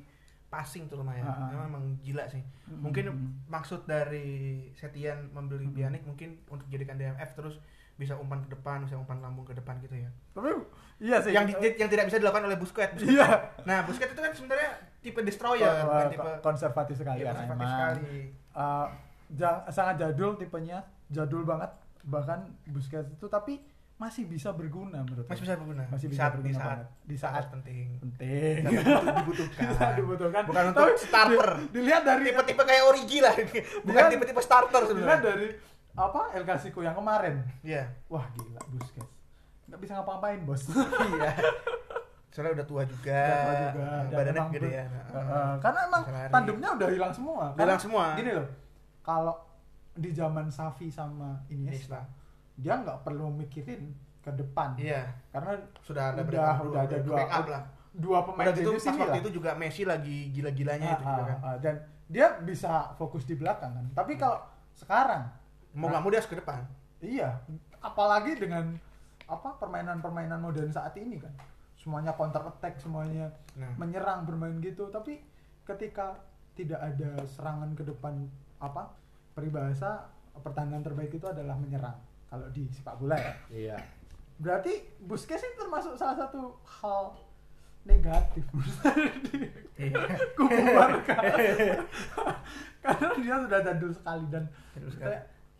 passing 0.47 0.85
tuh 0.85 0.97
lumayan. 0.97 1.21
Ah. 1.23 1.49
Memang, 1.49 1.67
emang 1.67 1.83
gila 1.99 2.23
sih. 2.25 2.39
Hmm, 2.63 2.79
Mungkin 2.79 3.05
hmm. 3.05 3.29
maksud 3.47 3.83
dari 3.83 4.27
Setian 4.71 5.29
membeli 5.29 5.65
Hmm. 5.65 5.73
Pjanic 5.73 6.03
mungkin 6.03 6.39
untuk 6.45 6.65
jadikan 6.67 6.95
DMF 6.95 7.33
terus 7.33 7.57
bisa 7.93 8.13
umpan 8.13 8.39
ke 8.39 8.49
depan, 8.51 8.85
bisa 8.85 8.93
umpan 8.93 9.17
lambung 9.19 9.41
ke 9.43 9.51
depan 9.51 9.77
gitu 9.79 9.97
ya. 9.97 10.09
Tapi 10.31 10.53
iya 10.99 11.17
sih. 11.17 11.33
Yang 11.33 11.45
di- 11.51 11.77
yang 11.77 11.89
tidak 11.89 12.05
bisa 12.05 12.17
dilakukan 12.17 12.45
oleh 12.45 12.55
Busquets. 12.55 13.01
iya. 13.03 13.25
Nah, 13.65 13.81
Busquets 13.83 14.13
itu 14.13 14.21
kan 14.21 14.31
sebenarnya 14.31 14.69
tipe 14.99 15.17
destroyer, 15.19 15.73
bukan 15.83 16.05
ko- 16.05 16.11
tipe 16.11 16.29
konservatif 16.39 16.95
sekali 16.95 17.19
iya, 17.19 17.27
kan 17.27 17.35
konservatif 17.39 17.57
emang. 17.59 17.73
sekali. 17.73 18.13
Uh, 18.53 18.87
ja- 19.29 19.63
sangat 19.67 19.97
jadul 19.97 20.35
tipenya, 20.35 20.79
jadul 21.07 21.43
banget 21.43 21.71
bahkan 22.01 22.39
Busquets 22.65 23.09
itu 23.09 23.27
tapi 23.27 23.59
masih 23.97 24.23
bisa 24.23 24.53
berguna 24.53 25.01
menurut 25.01 25.25
Masih 25.25 25.41
bisa 25.41 25.55
berguna. 25.55 25.83
Masih 25.89 26.05
bisa 26.05 26.21
saat, 26.21 26.31
berguna 26.31 26.47
di 26.47 26.53
saat, 26.53 26.67
banget. 26.69 26.87
Di 27.03 27.17
saat 27.17 27.43
penting. 27.49 27.85
penting. 27.97 28.55
Saat 28.55 28.71
dibutuh- 28.71 29.15
dibutuhkan. 29.17 29.61
Di 29.65 29.75
saat 29.75 29.93
dibutuhkan. 29.95 30.41
Bukan 30.45 30.63
untuk 30.67 30.79
Tapi 30.79 30.93
starter. 30.95 31.49
di- 31.57 31.69
dilihat 31.73 32.01
dari 32.01 32.23
Tipe-tipe 32.23 32.63
kayak 32.63 32.83
Origi 32.85 33.19
lah. 33.19 33.33
Bukan 33.81 34.03
tipe-tipe 34.07 34.37
starter 34.39 34.81
dilihat 34.83 35.17
sebenarnya. 35.17 35.23
dari 35.23 35.47
apa 35.97 36.21
El 36.31 36.43
Clasico 36.45 36.79
yang 36.79 36.93
kemarin. 36.93 37.41
Iya. 37.59 37.89
Wah 38.07 38.25
gila 38.31 38.61
Busquets. 38.69 39.11
Nggak 39.65 39.79
bisa 39.81 39.91
ngapa-ngapain 39.95 40.39
bos. 40.41 40.61
Iya. 41.09 41.31
Soalnya 42.29 42.53
udah 42.53 42.67
tua 42.69 42.83
juga. 42.85 43.17
Udah 43.17 43.41
tua 43.41 43.55
juga, 43.57 43.87
dan 44.05 44.13
Badannya 44.13 44.43
gede 44.53 44.69
ya. 44.71 44.85
Heeh, 45.09 45.51
karena 45.57 45.79
emang 45.83 46.01
Bisa 46.05 46.29
tandemnya 46.29 46.69
udah 46.71 46.87
hilang 46.87 47.09
semua. 47.11 47.45
Hilang 47.51 47.81
semua. 47.81 48.05
Gini 48.13 48.31
loh, 48.31 48.45
kalau 49.07 49.39
di 49.95 50.11
zaman 50.11 50.51
Safi 50.51 50.91
sama 50.91 51.39
Iniesta, 51.47 52.03
Iniesta. 52.03 52.59
dia 52.59 52.73
nggak 52.75 52.99
perlu 53.01 53.31
mikirin 53.31 53.95
ke 54.19 54.35
depan. 54.35 54.75
Iya. 54.75 55.07
Karena 55.31 55.55
Sudah 55.79 56.11
ada 56.11 56.21
udah 56.21 56.27
backup 56.27 56.65
udah 56.67 56.81
ada 56.83 56.97
dua 56.99 57.17
lah. 57.23 57.63
dua 57.95 58.19
pemain 58.21 58.51
jenius 58.51 58.83
pas 58.83 58.93
waktu 58.99 59.19
itu 59.23 59.31
juga 59.33 59.55
Messi 59.55 59.81
lagi 59.81 60.29
gila-gilanya 60.29 60.93
itu 60.93 61.01
Ah, 61.01 61.09
juga 61.09 61.23
ah, 61.23 61.25
kan. 61.25 61.37
ah, 61.41 61.57
dan 61.57 61.75
dia 62.05 62.27
bisa 62.37 62.91
fokus 62.93 63.23
di 63.23 63.33
belakang 63.33 63.71
kan. 63.71 63.85
Tapi 63.95 64.19
kalau 64.19 64.43
sekarang 64.75 65.31
Mau 65.71 65.87
nggak 65.87 66.01
mau 66.01 66.09
dia 66.09 66.17
harus 66.17 66.27
ke 66.27 66.35
depan. 66.35 66.61
Iya, 66.99 67.37
apalagi 67.79 68.33
dengan 68.33 68.73
apa 69.25 69.53
permainan-permainan 69.55 70.37
modern 70.37 70.69
saat 70.69 70.97
ini 70.97 71.17
kan. 71.17 71.29
Semuanya 71.77 72.11
counter 72.11 72.41
attack, 72.43 72.81
semuanya 72.81 73.29
Nah. 73.53 73.69
menyerang 73.77 74.25
bermain 74.25 74.57
gitu. 74.57 74.89
Tapi 74.89 75.21
ketika 75.63 76.17
tidak 76.53 76.81
ada 76.81 77.21
serangan 77.27 77.71
ke 77.71 77.85
depan 77.85 78.25
apa 78.57 78.89
peribahasa 79.37 80.09
pertahanan 80.37 80.81
terbaik 80.81 81.13
itu 81.13 81.25
adalah 81.25 81.57
menyerang. 81.57 81.97
Kalau 82.27 82.47
di 82.51 82.67
sepak 82.73 82.97
bola 82.99 83.15
ya. 83.17 83.33
Iya. 83.49 83.77
Berarti 84.37 84.85
Busquets 85.05 85.41
itu 85.41 85.57
termasuk 85.57 85.97
salah 85.97 86.17
satu 86.17 86.53
hal 86.61 87.15
negatif 87.87 88.43
Iya. 89.77 89.93
kubu 90.33 90.57
Barca. 90.73 91.15
Karena 92.83 93.07
dia 93.21 93.35
sudah 93.45 93.59
jadul 93.61 93.91
sekali 93.93 94.25
dan 94.29 94.43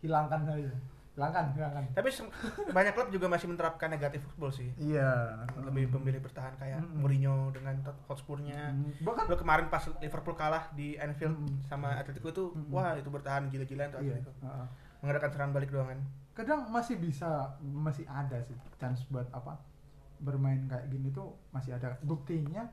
hilangkan 0.02 0.42
saja. 0.46 0.70
Hilangkan, 1.18 1.46
hilangkan. 1.52 1.84
Tapi 1.92 2.08
banyak 2.76 2.92
klub 2.94 3.08
juga 3.10 3.26
masih 3.26 3.50
menerapkan 3.50 3.90
negatif 3.90 4.22
football 4.22 4.54
sih. 4.54 4.70
Iya. 4.78 5.34
Lebih 5.58 5.90
memilih 5.98 6.22
bertahan 6.22 6.54
kayak 6.54 6.78
Mm-mm. 6.78 7.02
Mourinho 7.02 7.50
dengan 7.50 7.74
Hotspurnya. 8.06 8.70
Hmm, 8.70 8.94
Bahkan 9.02 9.26
Lo 9.26 9.34
kemarin 9.34 9.66
pas 9.66 9.82
Liverpool 9.98 10.32
kalah 10.32 10.70
di 10.72 10.94
Anfield 10.94 11.34
Mm-mm. 11.34 11.66
sama 11.66 11.98
Atletico 11.98 12.30
itu, 12.30 12.44
Mm-mm. 12.48 12.70
wah 12.70 12.94
itu 12.94 13.10
bertahan 13.10 13.50
gila-gilaan 13.50 13.90
tuh 13.90 13.98
iya. 13.98 14.14
Atletico. 14.14 14.30
heeh. 14.38 14.66
Mengadakan 14.98 15.28
serangan 15.28 15.52
balik 15.52 15.70
doang 15.70 15.88
kan. 15.88 16.00
Kadang 16.32 16.60
masih 16.68 16.96
bisa, 16.96 17.26
masih 17.60 18.06
ada 18.06 18.38
sih 18.40 18.54
chance 18.76 19.02
buat 19.08 19.26
apa 19.28 19.58
bermain 20.16 20.66
kayak 20.66 20.86
gini 20.86 21.10
tuh 21.10 21.34
masih 21.50 21.74
ada. 21.74 21.98
Buktinya 22.00 22.70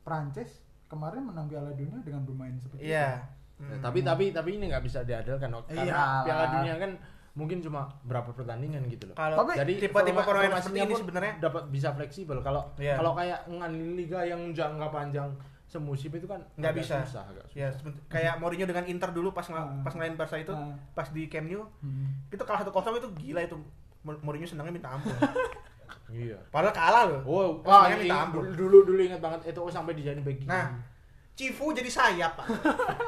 Prancis 0.00 0.50
kemarin 0.86 1.26
menang 1.26 1.46
Piala 1.46 1.70
Dunia 1.70 1.98
dengan 2.00 2.22
bermain 2.22 2.54
seperti 2.56 2.86
Iya. 2.86 3.26
Ya, 3.58 3.66
Mm. 3.74 3.82
tapi 3.82 4.00
tapi 4.00 4.30
tapi 4.30 4.54
ini 4.54 4.70
nggak 4.70 4.86
bisa 4.86 5.02
diadalkan 5.02 5.50
Nok. 5.50 5.66
karena 5.66 5.82
Iyalah. 5.82 6.22
Piala 6.22 6.44
Dunia 6.54 6.74
kan 6.78 6.90
mungkin 7.38 7.62
cuma 7.62 7.86
berapa 8.02 8.26
pertandingan 8.28 8.82
gitu 8.84 9.06
loh. 9.06 9.14
kalau 9.14 9.38
Tapi 9.38 9.54
Jadi 9.56 9.72
tipe-tipe 9.80 10.18
formasinya 10.18 10.58
seperti 10.60 10.82
ini 10.82 10.94
sebenarnya 10.96 11.32
dapat 11.38 11.62
bisa 11.70 11.94
fleksibel. 11.94 12.42
Kalau 12.42 12.74
Iya. 12.74 12.98
kalau 12.98 13.14
kayak 13.14 13.46
ngan 13.46 13.72
liga 13.94 14.20
yang 14.24 14.50
jangka 14.50 14.90
panjang 14.90 15.30
semusim 15.64 16.10
itu 16.10 16.24
kan 16.24 16.40
Nggak 16.56 16.74
bisa. 16.74 16.98
susah, 17.04 17.22
agak 17.24 17.44
susah. 17.46 17.54
ya 17.54 17.68
kayak 18.08 18.34
Mourinho 18.36 18.64
dengan 18.64 18.82
Inter 18.84 19.12
dulu 19.12 19.30
pas 19.30 19.44
ngel- 19.44 19.60
Ah. 19.60 19.84
pas 19.84 19.92
ngelain 19.92 20.16
Barca 20.16 20.34
itu 20.34 20.50
Ah. 20.50 20.72
pas 20.90 21.06
di 21.06 21.28
Camp 21.28 21.46
Nou 21.46 21.62
Hmm. 21.78 22.08
itu 22.26 22.42
kalah 22.42 22.58
1-0 22.58 22.74
itu 22.96 23.08
gila 23.14 23.40
itu 23.40 23.54
Mou- 24.00 24.18
Mourinho 24.20 24.44
senangnya 24.44 24.72
minta 24.72 24.90
ampun 24.90 25.12
Iya. 26.10 26.40
padahal 26.48 26.72
kalah 26.72 27.02
loh 27.06 27.20
Oh, 27.22 27.60
Wah, 27.62 27.84
wah, 27.84 27.92
minta 27.92 28.16
ampun. 28.18 28.48
dulu 28.50 28.82
dulu 28.82 28.98
ingat 28.98 29.20
banget 29.20 29.40
itu 29.46 29.60
oh, 29.60 29.68
sampai 29.68 29.92
dijadiin 29.92 30.24
back 30.24 30.40
kiri. 30.40 30.48
Nah, 30.48 30.72
Cifu 31.34 31.70
jadi 31.70 31.86
sayap 31.86 32.32
pak 32.34 32.46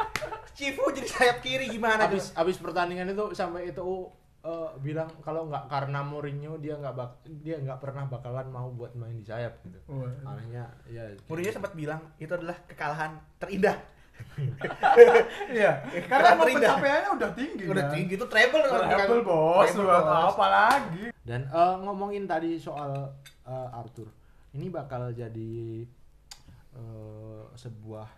Cifu 0.53 0.85
jadi 0.93 1.09
sayap 1.09 1.37
kiri 1.41 1.67
gimana 1.67 2.05
habis 2.05 2.31
habis 2.33 2.55
pertandingan 2.57 3.09
itu 3.09 3.33
sampai 3.33 3.73
itu 3.73 3.89
eh, 4.41 4.71
bilang 4.81 5.11
kalau 5.21 5.49
nggak 5.49 5.69
karena 5.69 6.01
Mourinho 6.05 6.57
dia 6.57 6.75
nggak 6.81 6.95
bak 6.97 7.11
dia 7.45 7.57
nggak 7.61 7.81
pernah 7.81 8.05
bakalan 8.09 8.47
mau 8.49 8.69
buat 8.73 8.93
main 8.97 9.17
di 9.19 9.27
sayap 9.27 9.61
gitu. 9.65 9.79
Wah. 9.93 10.35
Anehnya 10.37 10.69
ya. 10.89 11.13
Mourinho 11.29 11.53
sempat 11.53 11.73
bilang 11.77 12.01
itu 12.17 12.33
adalah 12.33 12.57
kekalahan 12.65 13.21
terindah 13.37 13.77
Iya, 15.57 15.73
karena 16.07 16.29
emang 16.37 16.49
pencapaiannya 16.53 17.11
udah 17.17 17.31
tinggi. 17.35 17.65
udah 17.67 17.85
kan? 17.89 17.93
tinggi 17.95 18.15
itu 18.17 18.27
treble 18.29 18.65
kan? 18.69 18.81
Treble 18.89 19.23
bos, 19.25 19.69
Treble, 19.73 19.97
apa 19.97 20.47
lagi? 20.47 21.05
Dan 21.25 21.41
eh, 21.49 21.75
ngomongin 21.85 22.25
tadi 22.29 22.57
soal 22.61 22.93
eh, 23.47 23.69
Arthur, 23.77 24.09
ini 24.57 24.69
bakal 24.69 25.13
jadi 25.13 25.85
eh, 26.77 27.43
sebuah 27.57 28.09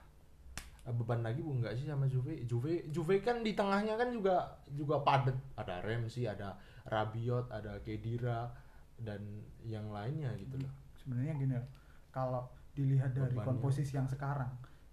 beban 0.83 1.23
lagi 1.23 1.39
bu 1.41 1.55
nggak 1.63 1.79
sih 1.79 1.87
sama 1.87 2.11
Juve? 2.11 2.43
Juve 2.43 2.91
Juve 2.91 3.23
kan 3.23 3.47
di 3.47 3.55
tengahnya 3.55 3.95
kan 3.95 4.11
juga 4.11 4.59
juga 4.67 4.99
padat. 4.99 5.37
Ada 5.55 5.79
Ramsey, 5.81 6.27
ada 6.27 6.59
Rabiot, 6.83 7.47
ada 7.49 7.79
Kedira 7.81 8.51
dan 8.99 9.23
yang 9.63 9.87
lainnya 9.95 10.35
gitu 10.35 10.59
loh. 10.59 10.73
Sebenarnya 10.99 11.35
gini 11.39 11.55
loh, 11.55 11.69
kalau 12.11 12.43
dilihat 12.75 13.15
dari 13.15 13.31
Bebannya. 13.31 13.47
komposisi 13.47 13.95
yang 13.95 14.07
sekarang, 14.07 14.51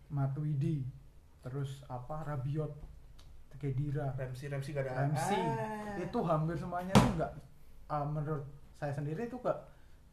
Matuidi, 0.09 0.85
terus 1.41 1.81
apa 1.85 2.21
Rabiot, 2.21 2.69
Kedira, 3.57 4.13
Ramsey 4.13 4.47
Ramsey 4.47 4.71
gak 4.71 4.87
ada 4.87 5.03
Ramsey, 5.03 5.35
Ah. 5.35 5.99
itu 5.99 6.19
hampir 6.23 6.55
semuanya 6.55 6.93
tuh 6.95 7.11
nggak, 7.17 7.31
ah, 7.87 8.05
menurut 8.05 8.45
saya 8.73 8.93
sendiri 8.93 9.25
itu 9.25 9.35
nggak 9.35 9.59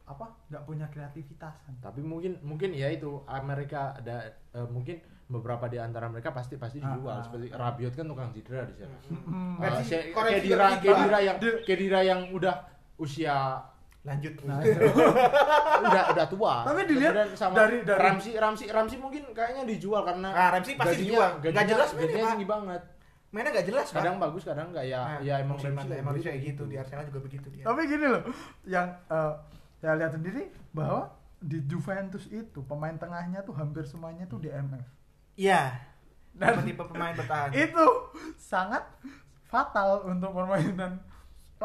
apa 0.03 0.25
nggak 0.49 0.63
punya 0.63 0.87
kreativitasan. 0.87 1.79
Tapi 1.79 1.99
mungkin 2.01 2.39
mungkin 2.41 2.71
ya 2.71 2.87
itu 2.87 3.23
Amerika 3.23 3.95
ada 3.95 4.25
eh, 4.51 4.67
mungkin 4.67 4.99
beberapa 5.27 5.67
di 5.67 5.75
antara 5.75 6.07
mereka 6.07 6.31
pasti 6.31 6.55
pasti 6.55 6.79
Ah, 6.79 6.87
dijual 6.89 7.13
ah. 7.13 7.21
seperti 7.21 7.47
Rabiot 7.49 7.93
kan 7.93 8.05
tukang 8.05 8.29
cedera 8.31 8.63
di 8.63 8.73
sana. 8.75 8.97
Hmm, 9.05 9.59
Eh, 9.59 9.59
Versi- 9.61 9.83
Se- 9.85 10.07
koreksi 10.09 10.35
Kedira, 10.41 10.67
Kedira 10.77 11.19
yang 11.19 11.37
Di- 11.37 11.59
Kedira 11.61 11.99
yang 12.01 12.19
udah 12.31 12.55
usia 12.97 13.59
lanjut 14.01 14.33
Nah, 14.41 14.63
udah 15.83 16.03
udah 16.09 16.25
tua. 16.27 16.55
Tapi 16.63 16.81
dilihat 16.87 17.35
sama 17.35 17.53
dari- 17.57 17.83
dari- 17.83 17.99
Ramsey 17.99 18.33
Ramsey 18.33 18.67
Ramsey 18.67 18.97
mungkin 18.97 19.27
kayaknya 19.29 19.67
dijual 19.67 20.01
karena 20.01 20.29
Ah, 20.29 20.49
Ramsey 20.49 20.73
pasti 20.73 21.03
dijual. 21.03 21.37
Nggak 21.37 21.51
Gajinya, 21.53 21.67
jelas 21.69 21.89
gajinya 21.93 22.27
tinggi 22.29 22.47
banget. 22.47 22.81
mainnya 23.27 23.51
gak 23.51 23.67
jelas. 23.67 23.87
Kadang 23.91 24.15
bagus, 24.17 24.41
kadang 24.41 24.71
nggak 24.71 24.85
ya. 24.87 25.01
Nah, 25.03 25.19
ya 25.19 25.35
emang 25.37 25.59
lalu 25.59 25.93
emang 25.93 26.15
kayak 26.15 26.39
gitu 26.41 26.63
di 26.63 26.79
Arsenal 26.79 27.03
juga 27.03 27.19
begitu 27.19 27.51
dia 27.51 27.67
Tapi 27.67 27.81
gini 27.85 28.07
loh, 28.07 28.23
yang 28.63 28.87
eh, 29.05 29.33
saya 29.77 29.93
lihat 29.93 30.15
sendiri 30.15 30.47
bahwa 30.71 31.11
di 31.37 31.59
Juventus 31.61 32.31
itu 32.31 32.63
pemain 32.63 32.95
tengahnya 32.95 33.43
tuh 33.43 33.51
hampir 33.53 33.83
semuanya 33.83 34.23
tuh 34.25 34.39
DMF. 34.39 34.79
Iya 35.37 35.77
Dan- 36.33 36.61
tipe 36.61 36.83
pemain 36.83 37.13
bertahan 37.13 37.49
Itu 37.49 37.85
sangat 38.35 38.83
fatal 39.43 40.05
untuk 40.05 40.33
permainan. 40.33 41.01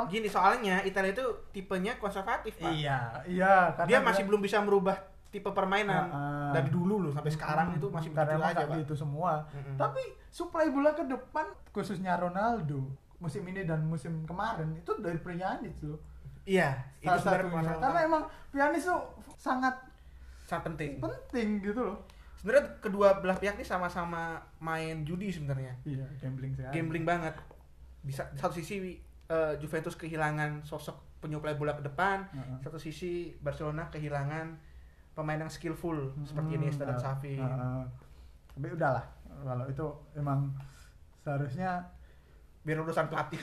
gini 0.07 0.25
soalnya 0.25 0.81
Italia 0.81 1.13
itu 1.13 1.21
tipenya 1.51 1.93
konservatif 1.97 2.57
Pak 2.57 2.73
Iya, 2.73 3.21
iya. 3.27 3.77
dia 3.85 4.01
masih 4.01 4.25
belum 4.25 4.41
bisa 4.41 4.57
merubah 4.59 4.97
tipe 5.29 5.49
permainan 5.49 6.05
Ah, 6.07 6.17
ah. 6.49 6.51
dari 6.51 6.69
dulu 6.69 6.97
loh 6.99 7.11
sampai 7.11 7.29
sekarang 7.29 7.67
Hmm, 7.69 7.77
itu 7.77 7.87
masih 7.89 8.09
karena 8.11 8.37
begitu 8.39 8.49
aja 8.51 8.65
Pak 8.67 8.77
gitu 8.79 8.95
semua. 8.95 9.33
Mm-mm. 9.51 9.77
Tapi 9.77 10.01
suplai 10.29 10.69
bola 10.69 10.93
ke 10.93 11.05
depan 11.05 11.45
khususnya 11.71 12.17
Ronaldo 12.17 12.89
musim 13.17 13.45
ini 13.45 13.63
dan 13.63 13.81
musim 13.83 14.25
kemarin 14.25 14.73
itu 14.75 14.93
dari 14.99 15.17
Pjanic 15.17 15.77
loh. 15.83 16.01
iya 16.43 16.73
itu 16.99 17.07
Salah 17.07 17.21
sebenarnya 17.39 17.49
satunya. 17.53 17.77
Karena 17.79 18.01
emang 18.03 18.23
Pjanic 18.49 18.81
tuh 18.83 19.01
sangat 19.35 19.75
sangat 20.43 20.65
penting 20.69 20.91
penting 20.99 21.49
gitu 21.61 21.81
loh. 21.83 21.99
Sebenarnya 22.43 22.83
kedua 22.83 23.23
belah 23.23 23.39
pihak 23.39 23.55
ini 23.55 23.63
sama-sama 23.63 24.37
main 24.59 25.07
judi 25.07 25.31
sebenarnya. 25.31 25.79
Iya, 25.87 26.03
gambling 26.19 26.53
sekali. 26.53 26.75
gambling 26.75 27.05
banget. 27.07 27.35
Bisa 28.03 28.27
di 28.29 28.39
satu 28.39 28.59
sisi 28.59 28.99
eh, 29.31 29.55
Juventus 29.57 29.95
kehilangan 29.95 30.67
sosok 30.67 31.23
penyuplai 31.23 31.55
bola 31.55 31.79
ke 31.79 31.87
depan 31.87 32.27
Heeh. 32.35 32.59
satu 32.61 32.83
sisi 32.83 33.31
Barcelona 33.39 33.87
kehilangan 33.87 34.59
pemain 35.15 35.39
yang 35.39 35.53
skillful 35.53 36.11
seperti 36.27 36.51
Hmm, 36.51 36.59
Iniesta 36.59 36.83
dan 36.83 36.99
Xavi. 36.99 37.39
Tapi 38.53 38.69
udahlah 38.69 39.07
kalau 39.47 39.65
itu 39.71 39.87
emang 40.19 40.51
seharusnya 41.23 41.79
biar 42.63 42.79
urusan 42.79 43.07
pelatih 43.07 43.43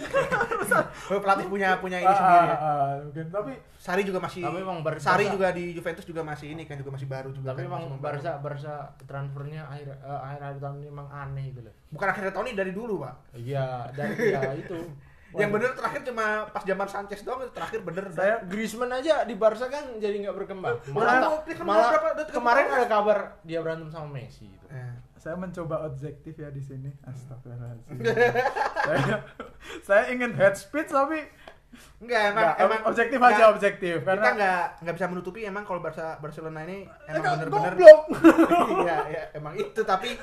pelatih 1.23 1.45
punya 1.45 1.75
punya 1.75 1.97
ini 1.97 2.07
sendiri 2.09 2.45
ya. 2.45 2.53
Ah, 2.53 2.63
ah, 2.63 2.91
mungkin 3.01 3.25
tapi 3.27 3.51
Sari 3.75 4.03
juga 4.03 4.19
masih 4.19 4.41
Tapi 4.41 4.59
emang 4.59 4.79
Barca- 4.79 5.03
Sari 5.05 5.27
juga 5.27 5.51
di 5.51 5.71
Juventus 5.71 6.03
juga 6.03 6.21
masih 6.21 6.47
ini 6.49 6.63
kan 6.63 6.75
juga 6.75 6.91
masih 6.91 7.03
baru 7.05 7.29
juga 7.29 7.51
Tapi 7.51 7.61
kan, 7.61 7.69
emang. 7.69 7.83
Barca 7.97 8.31
Barca 8.37 8.75
transfernya 9.03 9.63
akhir 9.65 9.91
eh, 9.93 10.19
akhir 10.21 10.39
akhir 10.41 10.57
tahun 10.59 10.75
ini 10.77 10.87
emang 10.87 11.07
aneh 11.09 11.43
gitu 11.49 11.61
loh. 11.61 11.73
bukan 11.89 12.07
akhirnya 12.07 12.31
tahun 12.31 12.45
ini 12.45 12.55
dari 12.55 12.71
dulu 12.71 12.93
pak 13.01 13.15
Iya, 13.35 13.67
dan 13.91 14.07
ya 14.15 14.41
itu. 14.55 14.79
Yang 15.31 15.51
bener 15.51 15.71
terakhir 15.71 16.01
cuma 16.03 16.25
pas 16.47 16.61
zaman 16.61 16.85
Sanchez 16.85 17.21
doang 17.21 17.39
itu 17.39 17.51
terakhir 17.51 17.79
bener 17.81 18.09
saya 18.09 18.41
Griezmann 18.43 18.89
aja 18.91 19.21
di 19.21 19.33
Barca 19.33 19.65
kan 19.65 19.97
jadi 19.97 20.15
nggak 20.19 20.35
berkembang. 20.35 20.81
Malah- 20.89 21.21
Malah, 21.21 21.45
kan 21.45 21.63
malah 21.63 21.87
berapa- 21.91 22.09
udah 22.11 22.25
tiga 22.25 22.35
kemarin 22.35 22.65
ada 22.67 22.87
kabar 22.87 23.17
dia 23.43 23.59
berantem 23.59 23.87
sama 23.87 24.09
Messi 24.11 24.47
gitu. 24.47 24.65
Eh, 24.67 24.93
saya 25.15 25.35
mencoba 25.35 25.83
objektif 25.83 26.33
ya 26.33 26.49
di 26.49 26.59
sini. 26.59 26.89
Astagfirullahaladzim. 27.03 27.97
saya 28.79 29.05
saya 29.83 30.03
ingin 30.09 30.33
head 30.33 30.55
speech 30.55 30.89
tapi 30.89 31.21
enggak 31.99 32.21
emang 32.27 32.41
nggak, 32.43 32.55
emang 32.59 32.81
objektif 32.83 33.17
enggak, 33.19 33.35
aja 33.35 33.43
objektif 33.47 33.95
kita 33.95 34.09
karena 34.09 34.29
nggak 34.33 34.63
nggak 34.81 34.95
bisa 34.95 35.07
menutupi 35.07 35.39
emang 35.43 35.63
kalau 35.63 35.77
Barca 35.79 36.17
Barcelona 36.17 36.65
ini 36.65 36.89
emang 37.05 37.13
Enggak, 37.15 37.33
bener-bener 37.37 37.73
goblok. 37.75 38.01
iya 38.81 38.97
ya, 39.05 39.23
emang 39.35 39.53
itu 39.53 39.81
tapi 39.83 40.17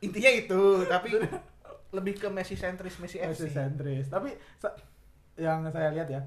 intinya 0.00 0.30
itu 0.30 0.62
tapi 0.86 1.08
lebih 1.90 2.18
ke 2.18 2.28
Messi 2.30 2.54
sentris 2.54 2.96
Messi 3.02 3.18
Messi 3.18 3.46
FC 3.46 3.50
sentris. 3.50 4.06
Tapi 4.06 4.30
yang 5.38 5.66
saya 5.70 5.90
lihat 5.90 6.08
ya, 6.10 6.20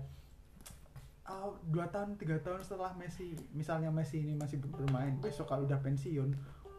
oh, 1.30 1.56
dua 1.70 1.88
tahun 1.88 2.20
tiga 2.20 2.40
tahun 2.42 2.64
setelah 2.64 2.92
Messi, 2.98 3.36
misalnya 3.54 3.88
Messi 3.94 4.24
ini 4.24 4.34
masih 4.36 4.60
bermain, 4.60 5.16
besok 5.22 5.48
kalau 5.48 5.64
udah 5.64 5.80
pensiun, 5.80 6.30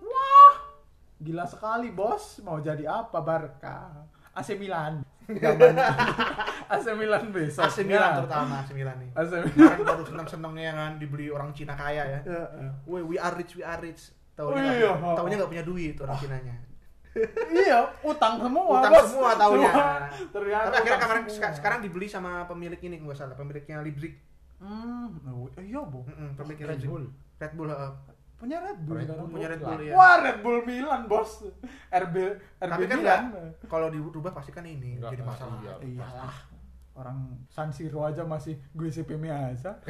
wah, 0.03 0.55
gila 1.23 1.47
sekali 1.47 1.89
bos. 1.95 2.43
Mau 2.43 2.61
jadi 2.61 2.85
apa 2.85 3.19
Barca? 3.23 4.05
AC 4.35 4.59
Milan. 4.59 5.07
Zaman 5.25 5.79
AC 6.75 6.87
Milan 7.01 7.33
besok. 7.33 7.65
AC 7.65 7.87
Milan 7.87 8.21
terutama 8.21 8.61
AC 8.61 8.71
Milan 8.77 8.97
nih 9.01 9.11
AC 9.17 9.31
Milan. 9.33 9.53
kemarin 9.57 9.85
baru 9.89 10.05
seneng-senengnya 10.05 10.73
kan 10.77 10.93
dibeli 11.01 11.27
orang 11.33 11.49
Cina 11.57 11.73
kaya 11.73 12.03
ya 12.05 12.21
ya. 12.21 12.69
Woi, 12.85 13.01
we 13.01 13.17
are 13.17 13.33
rich, 13.33 13.57
we 13.57 13.65
are 13.65 13.81
rich. 13.81 14.13
Oh, 14.35 14.51
Taunya 14.51 14.75
iya. 14.75 14.91
taunya 14.99 15.39
nggak 15.39 15.49
punya 15.55 15.65
duit 15.65 15.95
orang 16.03 16.19
Cinanya. 16.19 16.55
Iya, 17.53 17.81
utang 18.01 18.39
semua. 18.39 18.65
Utang 18.75 18.91
bos. 18.91 19.07
semua 19.07 19.31
taunya. 19.35 19.73
Ternyata 20.29 20.67
Tapi 20.67 20.77
akhirnya 20.77 20.91
utang 20.91 21.03
kemarin 21.05 21.23
semua. 21.23 21.35
seka- 21.37 21.55
sekarang 21.55 21.79
dibeli 21.81 22.07
sama 22.07 22.43
pemilik 22.45 22.81
ini 22.81 22.97
nggak 22.99 23.15
salah, 23.15 23.35
pemiliknya 23.35 23.79
Leipzig. 23.81 24.15
Hmm, 24.57 25.15
oh, 25.27 25.47
iya 25.57 25.81
bu. 25.81 26.03
Mm-mm, 26.03 26.35
pemiliknya 26.35 26.67
Red. 26.71 26.83
Bull. 26.83 27.05
Red 27.37 27.53
Bull. 27.53 27.69
heeh. 27.69 27.93
Punya 28.35 28.59
Red 28.59 28.79
Bull 28.81 28.97
Red 28.97 29.05
sekarang. 29.05 29.21
Bull. 29.21 29.33
punya 29.33 29.49
Red 29.49 29.63
Bull 29.63 29.81
ya. 29.81 29.93
Wah, 29.95 30.15
Red 30.21 30.39
Bull 30.41 30.59
Milan, 30.63 31.01
bos. 31.05 31.31
RB 32.03 32.17
RB 32.59 32.61
Tapi 32.61 32.85
kan 32.85 32.99
Milan. 32.99 33.23
Kalau 33.65 33.89
dirubah 33.89 34.33
pasti 34.33 34.51
kan 34.51 34.65
ini 34.65 34.97
Nggak, 34.97 35.11
jadi 35.13 35.23
masalah. 35.23 35.57
iya. 35.61 35.75
Iya 35.81 36.07
lah. 36.09 36.35
Orang 36.95 37.19
San 37.49 37.71
Siro 37.71 38.03
aja 38.03 38.23
masih 38.23 38.55
gue 38.71 38.87
CP 38.87 39.15
Miasa. 39.15 39.83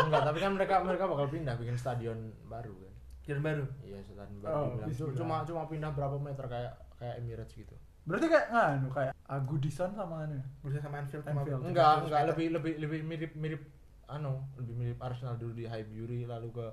Enggak, 0.00 0.22
tapi 0.24 0.38
kan 0.38 0.50
mereka 0.52 0.78
mereka 0.78 1.06
bakal 1.06 1.26
pindah 1.26 1.54
bikin 1.54 1.74
stadion 1.74 2.18
baru 2.44 2.70
kan. 2.72 2.92
Jadi 3.22 3.40
baru. 3.40 3.64
Iya, 3.86 3.98
Oh, 4.02 4.34
baru. 4.42 4.66
bilang. 4.74 4.88
bisa. 4.90 5.02
cuma 5.14 5.34
cuma 5.46 5.62
pindah 5.70 5.90
berapa 5.94 6.16
meter 6.18 6.44
kayak 6.50 6.72
kayak 6.98 7.14
Emirates 7.22 7.54
gitu. 7.54 7.74
Berarti 8.02 8.26
kayak 8.26 8.46
nganu 8.50 8.88
kayak 8.90 9.12
Agudison 9.30 9.90
sama 9.94 10.26
anu 10.26 10.34
ya. 10.38 10.44
Berusaha 10.60 10.82
sama 10.82 10.96
Anfield 10.98 11.24
sama 11.24 11.40
Anfield. 11.46 11.62
Enggak, 11.62 11.94
700 12.02 12.06
enggak 12.10 12.22
lebih 12.34 12.46
lebih 12.50 12.72
lebih 12.82 13.00
mirip 13.06 13.32
mirip 13.38 13.62
anu, 14.10 14.42
lebih 14.58 14.74
mirip 14.74 14.98
Arsenal 14.98 15.38
dulu 15.38 15.54
di 15.54 15.64
Highbury 15.70 16.26
lalu 16.26 16.50
ke 16.50 16.66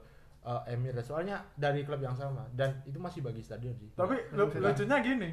uh, 0.44 0.62
Emirates. 0.66 1.06
Soalnya 1.06 1.46
dari 1.54 1.86
klub 1.86 2.02
yang 2.02 2.18
sama 2.18 2.50
dan 2.58 2.82
itu 2.90 2.98
masih 2.98 3.22
bagi 3.22 3.46
stadion 3.46 3.78
sih. 3.78 3.94
Tapi 3.94 4.34
lucunya 4.34 4.98
gini, 5.06 5.30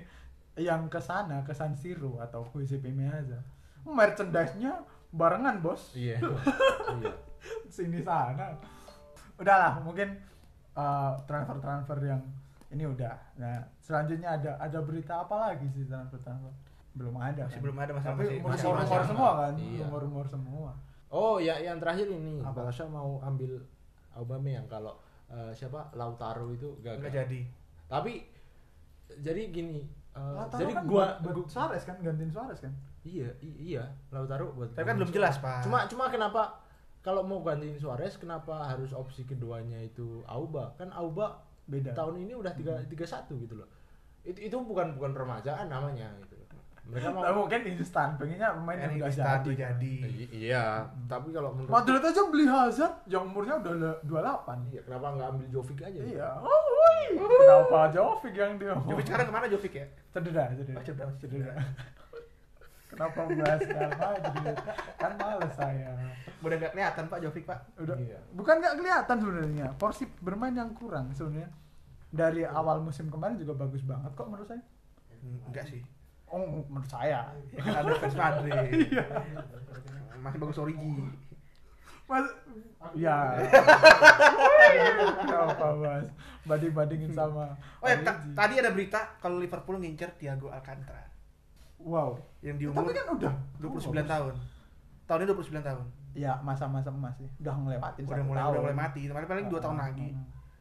yang 0.61 0.89
ke 0.93 1.01
sana 1.01 1.41
ke 1.45 1.57
San 1.57 1.73
Siro 1.77 2.21
atau 2.21 2.45
ke 2.45 2.61
CP 2.65 2.93
Miasa, 2.93 3.41
merchandise-nya 3.89 4.85
barengan, 5.17 5.65
Bos. 5.65 5.97
Iya. 5.97 6.21
iya. 7.01 7.13
Sini 7.73 8.05
sana. 8.05 8.57
Udahlah, 9.41 9.81
mungkin 9.85 10.17
uh, 10.77 11.13
transfer-transfer 11.25 11.99
yang 12.03 12.23
ini 12.69 12.85
udah. 12.85 13.15
Nah, 13.37 13.57
selanjutnya 13.79 14.37
ada 14.37 14.53
ada 14.57 14.79
berita 14.81 15.23
apa 15.23 15.51
lagi 15.51 15.67
sih 15.67 15.85
transfer-transfer? 15.85 16.53
Belum 16.93 17.17
ada. 17.17 17.45
Masih 17.45 17.57
kan? 17.57 17.63
belum 17.63 17.77
ada, 17.79 17.91
masih- 17.93 18.09
Tapi 18.09 18.23
masih- 18.23 18.41
masih- 18.41 18.67
rumor-rumor 18.67 18.81
masih- 18.95 19.09
semua 19.09 19.31
kan? 19.35 19.53
Iya. 19.55 19.85
Rumor-rumor 19.85 20.27
semua. 20.27 20.71
Oh, 21.07 21.37
ya 21.39 21.55
yang 21.57 21.79
terakhir 21.79 22.07
ini 22.09 22.43
Apa? 22.43 22.67
Barca 22.67 22.85
mau 22.85 23.21
ambil 23.21 23.63
Aubameyang 24.13 24.67
kalau 24.67 24.97
uh, 25.29 25.53
siapa 25.53 25.93
Lautaro 25.93 26.51
itu 26.51 26.73
gagal. 26.81 26.99
Enggak 26.99 27.15
jadi. 27.25 27.41
Tapi 27.87 28.13
jadi 29.17 29.43
gini, 29.49 29.87
uh, 30.13 30.35
Lautaro 30.37 30.61
jadi 30.61 30.73
kan 30.75 30.85
gua, 30.85 30.95
buat, 30.97 31.13
buat 31.23 31.35
gua- 31.39 31.49
Suarez 31.49 31.83
kan 31.83 31.97
gantiin 32.01 32.29
Suarez 32.29 32.59
kan? 32.59 32.73
iya 33.05 33.31
iya 33.39 33.87
Lautaro 34.11 34.51
buat 34.51 34.75
Tapi 34.75 34.83
kan 34.83 34.99
belum 34.99 35.13
jelas. 35.15 35.39
Pak. 35.39 35.63
Cuma 35.63 35.87
cuma 35.87 36.11
kenapa 36.11 36.59
kalau 37.07 37.23
mau 37.23 37.39
gantiin 37.39 37.79
Suarez 37.79 38.19
kenapa 38.19 38.67
harus 38.67 38.91
opsi 38.91 39.23
keduanya 39.23 39.79
itu 39.79 40.27
Auba? 40.27 40.75
Kan 40.75 40.91
Auba 40.91 41.39
Beda. 41.65 41.95
tahun 41.95 42.19
ini 42.21 42.35
udah 42.35 42.51
tiga 42.53 42.83
tiga 42.85 43.07
satu 43.07 43.39
gitu 43.39 43.55
loh. 43.55 43.71
Itu 44.21 44.43
itu 44.43 44.57
bukan 44.59 44.99
bukan 44.99 45.15
permajaan 45.15 45.71
namanya 45.71 46.11
gitu. 46.19 46.35
loh. 46.35 46.45
Mereka 46.87 47.11
mau 47.11 47.23
Nah, 47.23 47.31
mungkin 47.33 47.63
instan, 47.69 48.15
pengennya 48.15 48.55
pemain 48.55 48.79
yang 48.79 48.95
udah 48.97 49.11
jadi. 49.11 49.55
jadi. 49.55 49.95
I- 50.03 50.31
iya, 50.47 50.87
tapi 51.07 51.31
kalau 51.31 51.51
menurut 51.51 51.71
Madrid 51.71 51.99
aja 52.01 52.23
beli 52.27 52.47
Hazard 52.47 52.95
yang 53.07 53.27
umurnya 53.27 53.59
udah 53.59 53.99
28. 54.03 54.71
Iya, 54.71 54.81
kenapa 54.83 55.07
nggak 55.15 55.29
ambil 55.31 55.47
Jovic 55.51 55.79
aja? 55.81 55.91
gitu? 55.93 56.15
Iya. 56.15 56.29
Oh, 56.39 56.47
woi. 56.47 57.03
Kenapa 57.19 57.81
Jovic 57.91 58.35
yang 58.35 58.53
dia? 58.55 58.75
Jovic 58.81 59.03
sekarang 59.05 59.27
ke 59.27 59.35
mana 59.35 59.47
Jovic 59.47 59.75
ya? 59.75 59.87
cedera, 60.11 60.43
cedera. 60.55 60.79
Oh, 60.79 60.83
cedera, 60.83 61.11
cedera. 61.19 61.55
Kenapa 62.87 63.27
bahas 63.27 63.63
karma 63.67 64.09
jadi 64.23 64.55
kan 64.95 65.13
males 65.19 65.53
saya. 65.59 65.91
Udah 66.39 66.57
nggak 66.57 66.73
kelihatan 66.73 67.05
Pak 67.11 67.19
Jovic 67.19 67.45
Pak. 67.45 67.59
Udah 67.83 67.97
Iya. 67.99 68.19
bukan 68.31 68.55
nggak 68.63 68.75
kelihatan 68.79 69.17
sebenarnya. 69.19 69.67
Porsi 69.75 70.05
bermain 70.23 70.55
yang 70.55 70.71
kurang 70.71 71.11
sebenarnya. 71.11 71.51
Dari 72.15 72.47
awal 72.47 72.79
musim 72.81 73.11
kemarin 73.11 73.35
juga 73.35 73.59
bagus 73.59 73.83
banget 73.83 74.15
kok 74.15 74.31
menurut 74.31 74.47
saya. 74.47 74.63
Enggak 75.51 75.67
sih. 75.67 75.83
Oh, 76.31 76.63
menurut 76.71 76.87
saya. 76.87 77.35
Ya 77.51 77.61
kan 77.67 77.75
ada 77.83 77.93
fans 77.99 78.15
Madrid. 78.15 78.55
Masih 80.23 80.39
bagus 80.39 80.59
Origi. 80.59 80.91
Mas, 82.07 82.27
ya. 82.95 83.35
Apa 85.27 85.69
mas? 85.75 86.07
Banding 86.47 86.71
bandingin 86.71 87.11
sama. 87.11 87.59
Oh 87.83 87.91
ya, 87.91 87.99
tadi 88.39 88.55
ada 88.63 88.71
berita 88.71 89.19
kalau 89.19 89.43
Liverpool 89.43 89.83
ngincer 89.83 90.15
Thiago 90.15 90.55
Alcantara 90.55 91.16
Wow. 91.79 92.19
yang 92.41 92.57
di 92.57 92.65
Tapi 92.65 92.75
umur 92.75 92.91
kan 92.91 93.07
udah 93.15 93.33
29 93.59 94.05
tahun. 94.05 94.35
Tahun 95.05 95.19
ini 95.19 95.29
29 95.29 95.63
tahun. 95.63 95.85
Ya 96.13 96.33
masa-masa 96.41 96.89
emas 96.89 97.15
sih. 97.15 97.29
Udah 97.39 97.55
ngelewatin 97.55 98.03
Udah 98.03 98.15
satu 98.15 98.25
mulai 98.25 98.41
tahun. 98.41 98.51
udah 98.51 98.63
mulai 98.63 98.77
mati. 98.79 99.01
Paling 99.07 99.29
paling 99.29 99.47
2 99.47 99.61
tahun 99.61 99.77
Ah, 99.77 99.83
lagi. 99.87 100.09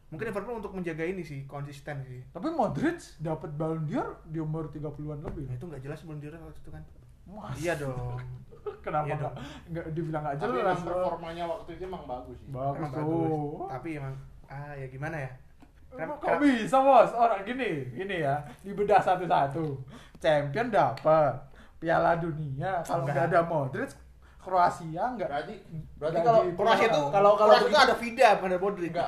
Mungkin 0.05 0.25
Liverpool 0.27 0.55
untuk 0.55 0.71
menjaga 0.71 1.03
ini 1.03 1.21
sih 1.21 1.43
konsisten 1.45 1.97
sih. 2.01 2.21
Tapi 2.29 2.47
Modric 2.49 3.01
dapat 3.17 3.49
Ballon 3.51 3.83
d'Or 3.83 4.21
di 4.23 4.37
umur 4.37 4.69
30-an 4.69 5.19
lebih. 5.19 5.45
Nah, 5.45 5.55
itu 5.55 5.65
nggak 5.65 5.81
jelas 5.81 5.97
sebelum 5.97 6.19
dia 6.19 6.29
waktu 6.31 6.55
itu 6.55 6.69
kan. 6.69 6.83
Mas, 7.25 7.57
Iya 7.57 7.73
dong. 7.75 8.21
kenapa 8.85 9.05
Iya 9.07 9.15
dong. 9.17 9.33
dibilang 9.91 10.21
nggak 10.23 10.35
Tapi 10.37 10.55
jelas? 10.55 10.77
emang 10.77 10.85
performanya 10.85 11.43
waktu 11.47 11.69
itu 11.73 11.83
emang 11.83 12.03
bagus 12.05 12.37
sih. 12.37 12.49
Bagus 12.49 12.77
Emang 12.77 12.93
tuh. 12.93 13.01
bagus. 13.01 13.69
Tapi 13.71 13.89
emang 13.97 14.13
ah 14.45 14.73
ya 14.73 14.87
gimana 14.87 15.17
ya? 15.17 15.31
Emang 15.95 16.17
Kenapa- 16.17 16.27
Kok 16.27 16.39
bisa 16.41 16.77
bos? 16.77 17.09
Orang 17.11 17.41
gini, 17.41 17.71
gini 17.89 18.15
ya, 18.19 18.35
dibedah 18.61 18.99
satu-satu. 18.99 19.65
Champion 20.17 20.67
dapat, 20.67 21.33
Piala 21.77 22.17
Dunia. 22.17 22.79
Kalau 22.81 23.03
Enggak. 23.03 23.15
nggak 23.15 23.27
ada 23.29 23.41
Modric, 23.41 23.91
Kroasia 24.37 25.03
nggak. 25.11 25.25
Berarti 25.25 25.55
berarti 25.95 26.15
Nggak 26.15 26.25
kalau 26.25 26.41
Kroasia 26.53 26.87
itu 26.87 27.01
kalau 27.09 27.31
kalau 27.33 27.53
Kroasia 27.55 27.67
itu 27.67 27.77
ada 27.79 27.95
Vida 27.95 28.27
bukan 28.35 28.49
ada 28.49 28.59
Modric. 28.59 28.91
Enggak. 28.91 29.07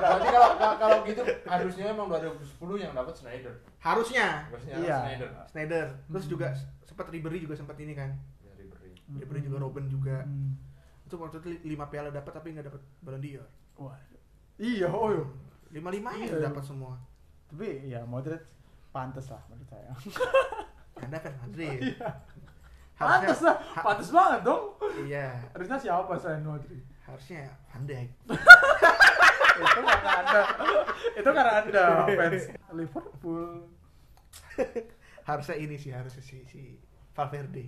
Berarti 0.00 0.28
kalau 0.28 0.48
kalau 0.76 0.96
gitu 1.02 1.22
harusnya 1.44 1.84
emang 1.88 2.06
2010 2.06 2.38
yang 2.78 2.92
dapat 2.92 3.14
Schneider. 3.14 3.54
Harusnya 3.78 4.26
Harusnya 4.46 4.74
Iya. 4.76 4.96
Schneider. 5.00 5.28
Snyder. 5.46 5.86
Terus 6.06 6.24
Hmm. 6.24 6.32
juga 6.32 6.46
sempat 6.82 7.06
Ribery 7.08 7.38
juga 7.40 7.54
sempat 7.54 7.76
ini 7.76 7.92
kan. 7.92 8.10
Ya, 8.40 8.52
Ribery. 8.54 8.90
Ribery 9.16 9.40
juga 9.42 9.58
Robin 9.58 9.86
juga. 9.86 10.22
Hmm. 10.22 10.54
Itu 11.02 11.16
waktu 11.16 11.40
itu 11.40 11.48
5 11.66 11.86
piala 11.86 12.10
dapat 12.10 12.32
tapi 12.32 12.52
nggak 12.52 12.66
dapat 12.66 12.82
Ballon 13.00 13.18
d'Or. 13.18 13.46
Wah. 13.80 13.96
Iya, 14.60 14.86
oh 14.86 15.08
iya. 15.08 15.24
Lima 15.72 15.88
lima 15.88 16.10
Iya. 16.12 16.36
ya 16.36 16.46
dapat 16.46 16.60
semua. 16.60 16.92
Tapi 17.48 17.88
ya 17.88 18.04
Modric 18.04 18.44
pantas 18.90 19.26
lah 19.26 19.40
menurut 19.48 19.66
saya. 19.66 19.88
Anda 21.02 21.16
kan 21.16 21.32
Madrid. 21.40 21.96
Pantas 22.94 23.40
lah, 23.40 23.56
ha- 23.56 23.80
pantas 23.82 24.12
banget 24.12 24.40
dong. 24.44 24.76
Iya, 25.00 25.32
Harusnya 25.50 25.78
siapa 25.80 26.12
selain 26.14 26.44
Modric? 26.44 26.84
harusnya 27.00 27.42
Van 27.66 27.82
Dijk. 27.82 28.06
itu 29.60 29.80
karena 29.82 30.12
anda 30.16 30.40
itu 31.10 31.26
karena 31.28 31.52
anda 31.58 31.84
fans 32.22 32.44
Liverpool 32.70 33.66
Harusnya 35.20 35.56
ini 35.58 35.74
sih 35.74 35.90
harusnya 35.90 36.22
si 36.22 36.46
si 36.46 36.78
Valverde. 37.12 37.66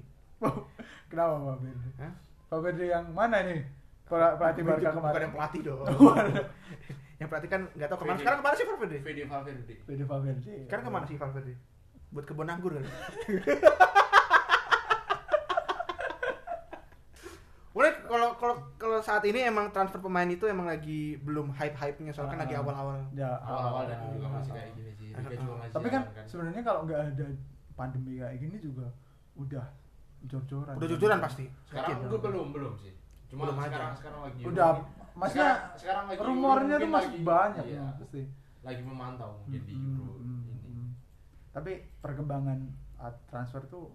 kenapa 1.11 1.59
Firdi? 1.59 1.90
Hah? 1.98 2.12
Firdi 2.55 2.87
yang 2.87 3.11
mana 3.11 3.42
nih 3.42 3.66
pelatih 4.12 4.62
Barca 4.62 4.81
Bukan 4.83 4.94
kemarin 4.98 5.20
yang 5.22 5.33
pelatih 5.33 5.61
dong. 5.62 5.79
yang 7.16 7.29
pelatih 7.29 7.48
kan 7.48 7.61
nggak 7.70 7.88
tahu 7.88 7.96
ke 7.96 8.05
mana. 8.05 8.11
Fede. 8.11 8.20
Sekarang 8.20 8.38
ke 8.38 8.44
mana 8.44 8.55
sih 8.55 8.66
Valverde? 8.66 8.98
Fede 9.01 9.22
Valverde. 9.25 9.75
Firdi 9.81 10.05
Valverde 10.05 10.53
Sekarang 10.64 10.85
ke 10.85 10.90
mana 10.90 11.05
sih 11.05 11.16
Valverde? 11.16 11.55
buat 12.09 12.25
kebun 12.25 12.44
anggur 12.46 12.72
kan. 12.72 12.85
Mulai 17.72 17.88
kalau 18.05 18.37
kalau 18.37 18.55
kalau 18.77 18.98
saat 19.01 19.25
ini 19.25 19.40
emang 19.42 19.72
transfer 19.72 19.96
pemain 19.98 20.29
itu 20.29 20.44
emang 20.44 20.68
lagi 20.68 21.16
belum 21.18 21.48
hype-hype-nya 21.51 22.12
soalnya 22.12 22.31
kan 22.31 22.38
Ah. 22.38 22.44
lagi 22.44 22.55
awal-awal. 22.55 23.01
Ya, 23.12 23.31
awal-awal 23.40 23.88
dan 23.88 23.96
juga 24.12 24.29
masih 24.31 24.53
kayak 24.53 24.70
gini 24.77 24.92
sih 24.92 25.09
Liga 25.11 25.33
juga 25.35 25.55
masih 25.57 25.72
Tapi 25.72 25.88
kan 25.88 26.03
jalan 26.05 26.27
sebenarnya 26.29 26.62
kalau 26.62 26.81
nggak 26.85 27.01
ada 27.09 27.27
pandemi 27.72 28.20
kayak 28.20 28.37
gini 28.38 28.57
juga 28.61 28.87
udah 29.35 29.64
jor-joran. 30.22 30.75
Udah 30.77 30.88
jujuran 30.90 31.18
pasti. 31.18 31.48
sekarang 31.64 32.05
gue 32.05 32.20
belum 32.20 32.46
belum 32.53 32.75
sih 32.77 32.92
cuma 33.33 33.42
Belum 33.42 33.57
aja. 33.57 33.66
sekarang 33.66 33.92
sekarang 33.97 34.21
lagi 34.23 34.40
Udah, 34.45 34.71
maksudnya 35.14 35.49
sekarang, 35.49 35.75
sekarang 35.75 36.05
lagi 36.07 36.18
rumornya 36.23 36.77
tuh 36.77 36.90
masih 36.90 37.09
lagi- 37.11 37.25
banyak 37.25 37.64
iya, 37.64 37.81
ya, 37.81 37.87
pasti. 37.97 38.23
lagi 38.62 38.83
memantau 38.83 39.31
mungkin 39.40 39.62
di 39.62 39.73
Hmm, 39.73 39.88
Euro 39.90 40.12
hmm, 40.14 40.42
ini 40.45 40.55
hmm. 40.71 40.88
Tapi 41.51 41.73
perkembangan 41.99 42.59
transfer 43.27 43.64
tuh 43.66 43.88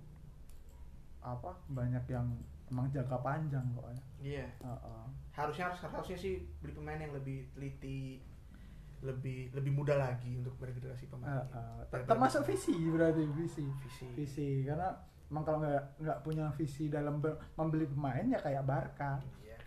apa 1.20 1.52
banyak 1.68 2.04
yang 2.08 2.28
emang 2.68 2.90
jangka 2.90 3.18
panjang 3.20 3.64
kok 3.72 3.88
ya. 3.88 4.02
Iya. 4.20 4.46
Heeh. 4.60 5.04
Harusnya 5.32 5.66
harus 5.68 5.80
harusnya 5.82 6.18
sih 6.18 6.34
beli 6.58 6.74
pemain 6.74 6.98
yang 6.98 7.12
lebih 7.12 7.48
teliti, 7.52 8.20
lebih 9.00 9.50
lebih 9.52 9.72
muda 9.72 9.96
lagi 9.96 10.36
untuk 10.36 10.58
bergenerasi 10.58 11.08
pemain. 11.08 11.30
Heeh. 11.38 11.88
Daripada- 11.88 12.10
Termasuk 12.10 12.42
visi 12.46 12.76
berarti 12.88 13.24
visi. 13.32 13.64
visi. 13.64 14.06
Visi 14.14 14.48
karena 14.64 14.92
emang 15.28 15.44
kalau 15.44 15.60
nggak 15.60 15.84
nggak 16.00 16.18
punya 16.24 16.46
visi 16.56 16.88
dalam 16.88 17.20
membeli 17.60 17.86
pemain 17.88 18.26
ya 18.26 18.40
kayak 18.40 18.64
Barca. 18.64 19.20
Iya, 19.44 19.58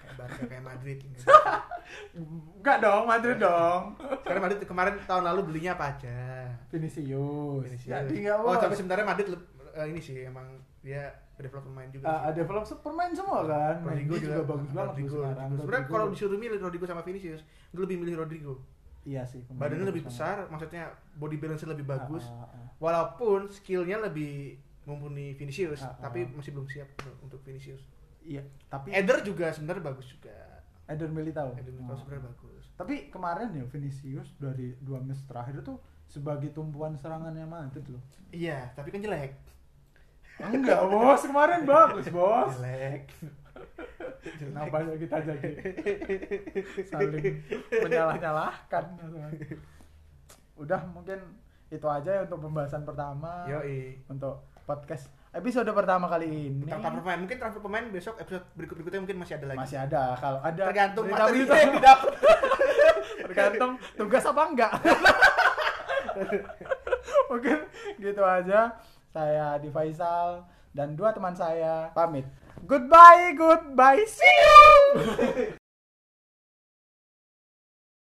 kayak 0.00 0.14
Barca 0.16 0.42
kayak 0.48 0.64
Madrid. 0.64 0.98
gitu. 1.04 1.24
Enggak 2.60 2.78
dong, 2.80 3.04
Madrid 3.04 3.38
dong. 3.38 3.82
Sekarang 4.22 4.42
Madrid 4.46 4.60
kemarin 4.64 4.94
tahun 5.04 5.24
lalu 5.26 5.40
belinya 5.52 5.76
apa 5.76 5.96
aja? 5.96 6.48
Vinicius. 6.70 7.66
Vinicius. 7.66 7.90
Jadi 7.90 8.14
nggak 8.24 8.36
oh, 8.40 8.56
tapi 8.56 8.74
sebenarnya 8.78 9.06
Madrid 9.06 9.28
eh, 9.76 9.86
ini 9.90 10.00
sih 10.00 10.24
emang 10.24 10.46
dia 10.80 11.12
develop 11.40 11.64
pemain 11.68 11.88
juga. 11.88 12.04
Ah, 12.06 12.12
sih. 12.12 12.24
ada 12.30 12.36
develop 12.44 12.64
pemain 12.84 13.12
semua 13.12 13.40
kan. 13.48 13.74
Rodrigo 13.84 14.14
Mendy 14.16 14.26
juga, 14.28 14.42
bagus 14.44 14.70
banget 14.70 14.90
Rodrigo, 14.92 15.16
sekarang. 15.16 15.36
Rodrigo. 15.36 15.60
Sebenarnya 15.60 15.86
kalau 15.88 16.06
disuruh 16.12 16.38
milih 16.38 16.58
Rodrigo 16.60 16.86
sama 16.88 17.02
Vinicius, 17.02 17.42
gue 17.72 17.82
lebih 17.84 17.96
milih 18.04 18.14
Rodrigo. 18.20 18.54
iya 19.00 19.24
sih. 19.24 19.40
Badannya 19.48 19.88
lebih 19.88 20.04
besar, 20.04 20.44
maksudnya 20.52 20.92
body 21.16 21.40
balance 21.40 21.64
lebih 21.64 21.88
banget. 21.88 22.04
bagus. 22.04 22.24
Ah, 22.28 22.44
ah, 22.44 22.52
ah. 22.52 22.68
Walaupun 22.76 23.48
skillnya 23.48 23.96
lebih 23.96 24.60
mumpuni 24.82 25.34
Vinicius, 25.34 25.80
Ah, 25.80 25.92
ah. 25.92 26.08
tapi 26.08 26.24
masih 26.28 26.50
belum 26.50 26.66
siap 26.66 26.88
untuk 27.20 27.40
Vinicius. 27.42 27.82
Iya, 28.20 28.40
tapi 28.66 28.90
Eder 28.90 29.20
juga 29.20 29.48
sebenarnya 29.48 29.84
bagus 29.86 30.06
juga. 30.06 30.32
Eder 30.84 31.08
Militao. 31.08 31.54
Eder 31.54 31.70
Militao 31.70 31.94
Oh. 31.94 31.98
sebenarnya 31.98 32.24
bagus. 32.28 32.64
Tapi 32.74 32.94
kemarin 33.08 33.52
ya 33.52 33.64
Vinicius 33.64 34.32
dari 34.36 34.74
dua 34.78 34.98
match 34.98 35.24
terakhir 35.24 35.60
itu 35.60 35.74
sebagai 36.04 36.50
tumpuan 36.50 36.96
serangannya 36.96 37.44
Madrid 37.44 37.86
loh. 37.86 38.02
Iya, 38.30 38.72
tapi 38.74 38.90
kan 38.90 39.00
jelek. 39.00 39.36
Enggak, 40.40 40.80
Bos. 40.84 41.22
Kemarin 41.22 41.62
bagus, 41.62 42.06
Bos. 42.08 42.56
Jelek. 42.56 43.04
Kenapa 44.40 44.80
ya 44.80 44.94
kita 44.96 45.16
jadi 45.20 45.50
saling 46.86 47.40
menyalah-nyalahkan 47.74 48.84
Udah 50.56 50.80
mungkin 50.86 51.18
itu 51.70 51.86
aja 51.86 52.10
ya 52.10 52.22
untuk 52.24 52.42
pembahasan 52.42 52.82
pertama 52.82 53.46
Yoi. 53.46 54.02
untuk 54.10 54.49
podcast 54.70 55.10
episode 55.34 55.66
pertama 55.74 56.06
kali 56.06 56.30
ini. 56.30 56.62
Tentang 56.62 56.78
transfer 56.78 57.02
pemain, 57.02 57.18
mungkin 57.18 57.36
transfer 57.42 57.62
pemain 57.62 57.84
besok 57.90 58.14
episode 58.22 58.44
berikut 58.54 58.74
berikutnya 58.78 59.00
mungkin 59.02 59.18
masih 59.18 59.34
ada 59.42 59.46
lagi. 59.50 59.58
Masih 59.66 59.78
ada 59.82 60.02
kalau 60.22 60.40
ada 60.46 60.62
Tergantung 60.70 61.04
materi 61.10 61.40
yang 61.42 61.74
didapat. 61.74 62.12
tergantung 63.26 63.72
tugas 63.98 64.22
apa 64.26 64.42
enggak. 64.46 64.72
Mungkin 67.30 67.58
gitu 67.98 68.22
aja. 68.22 68.60
Saya 69.10 69.58
di 69.58 69.68
Faisal 69.74 70.46
dan 70.70 70.94
dua 70.94 71.10
teman 71.10 71.34
saya 71.34 71.90
pamit. 71.90 72.26
Goodbye 72.62 73.34
goodbye. 73.34 74.06
See 74.06 74.36
you 74.38 75.50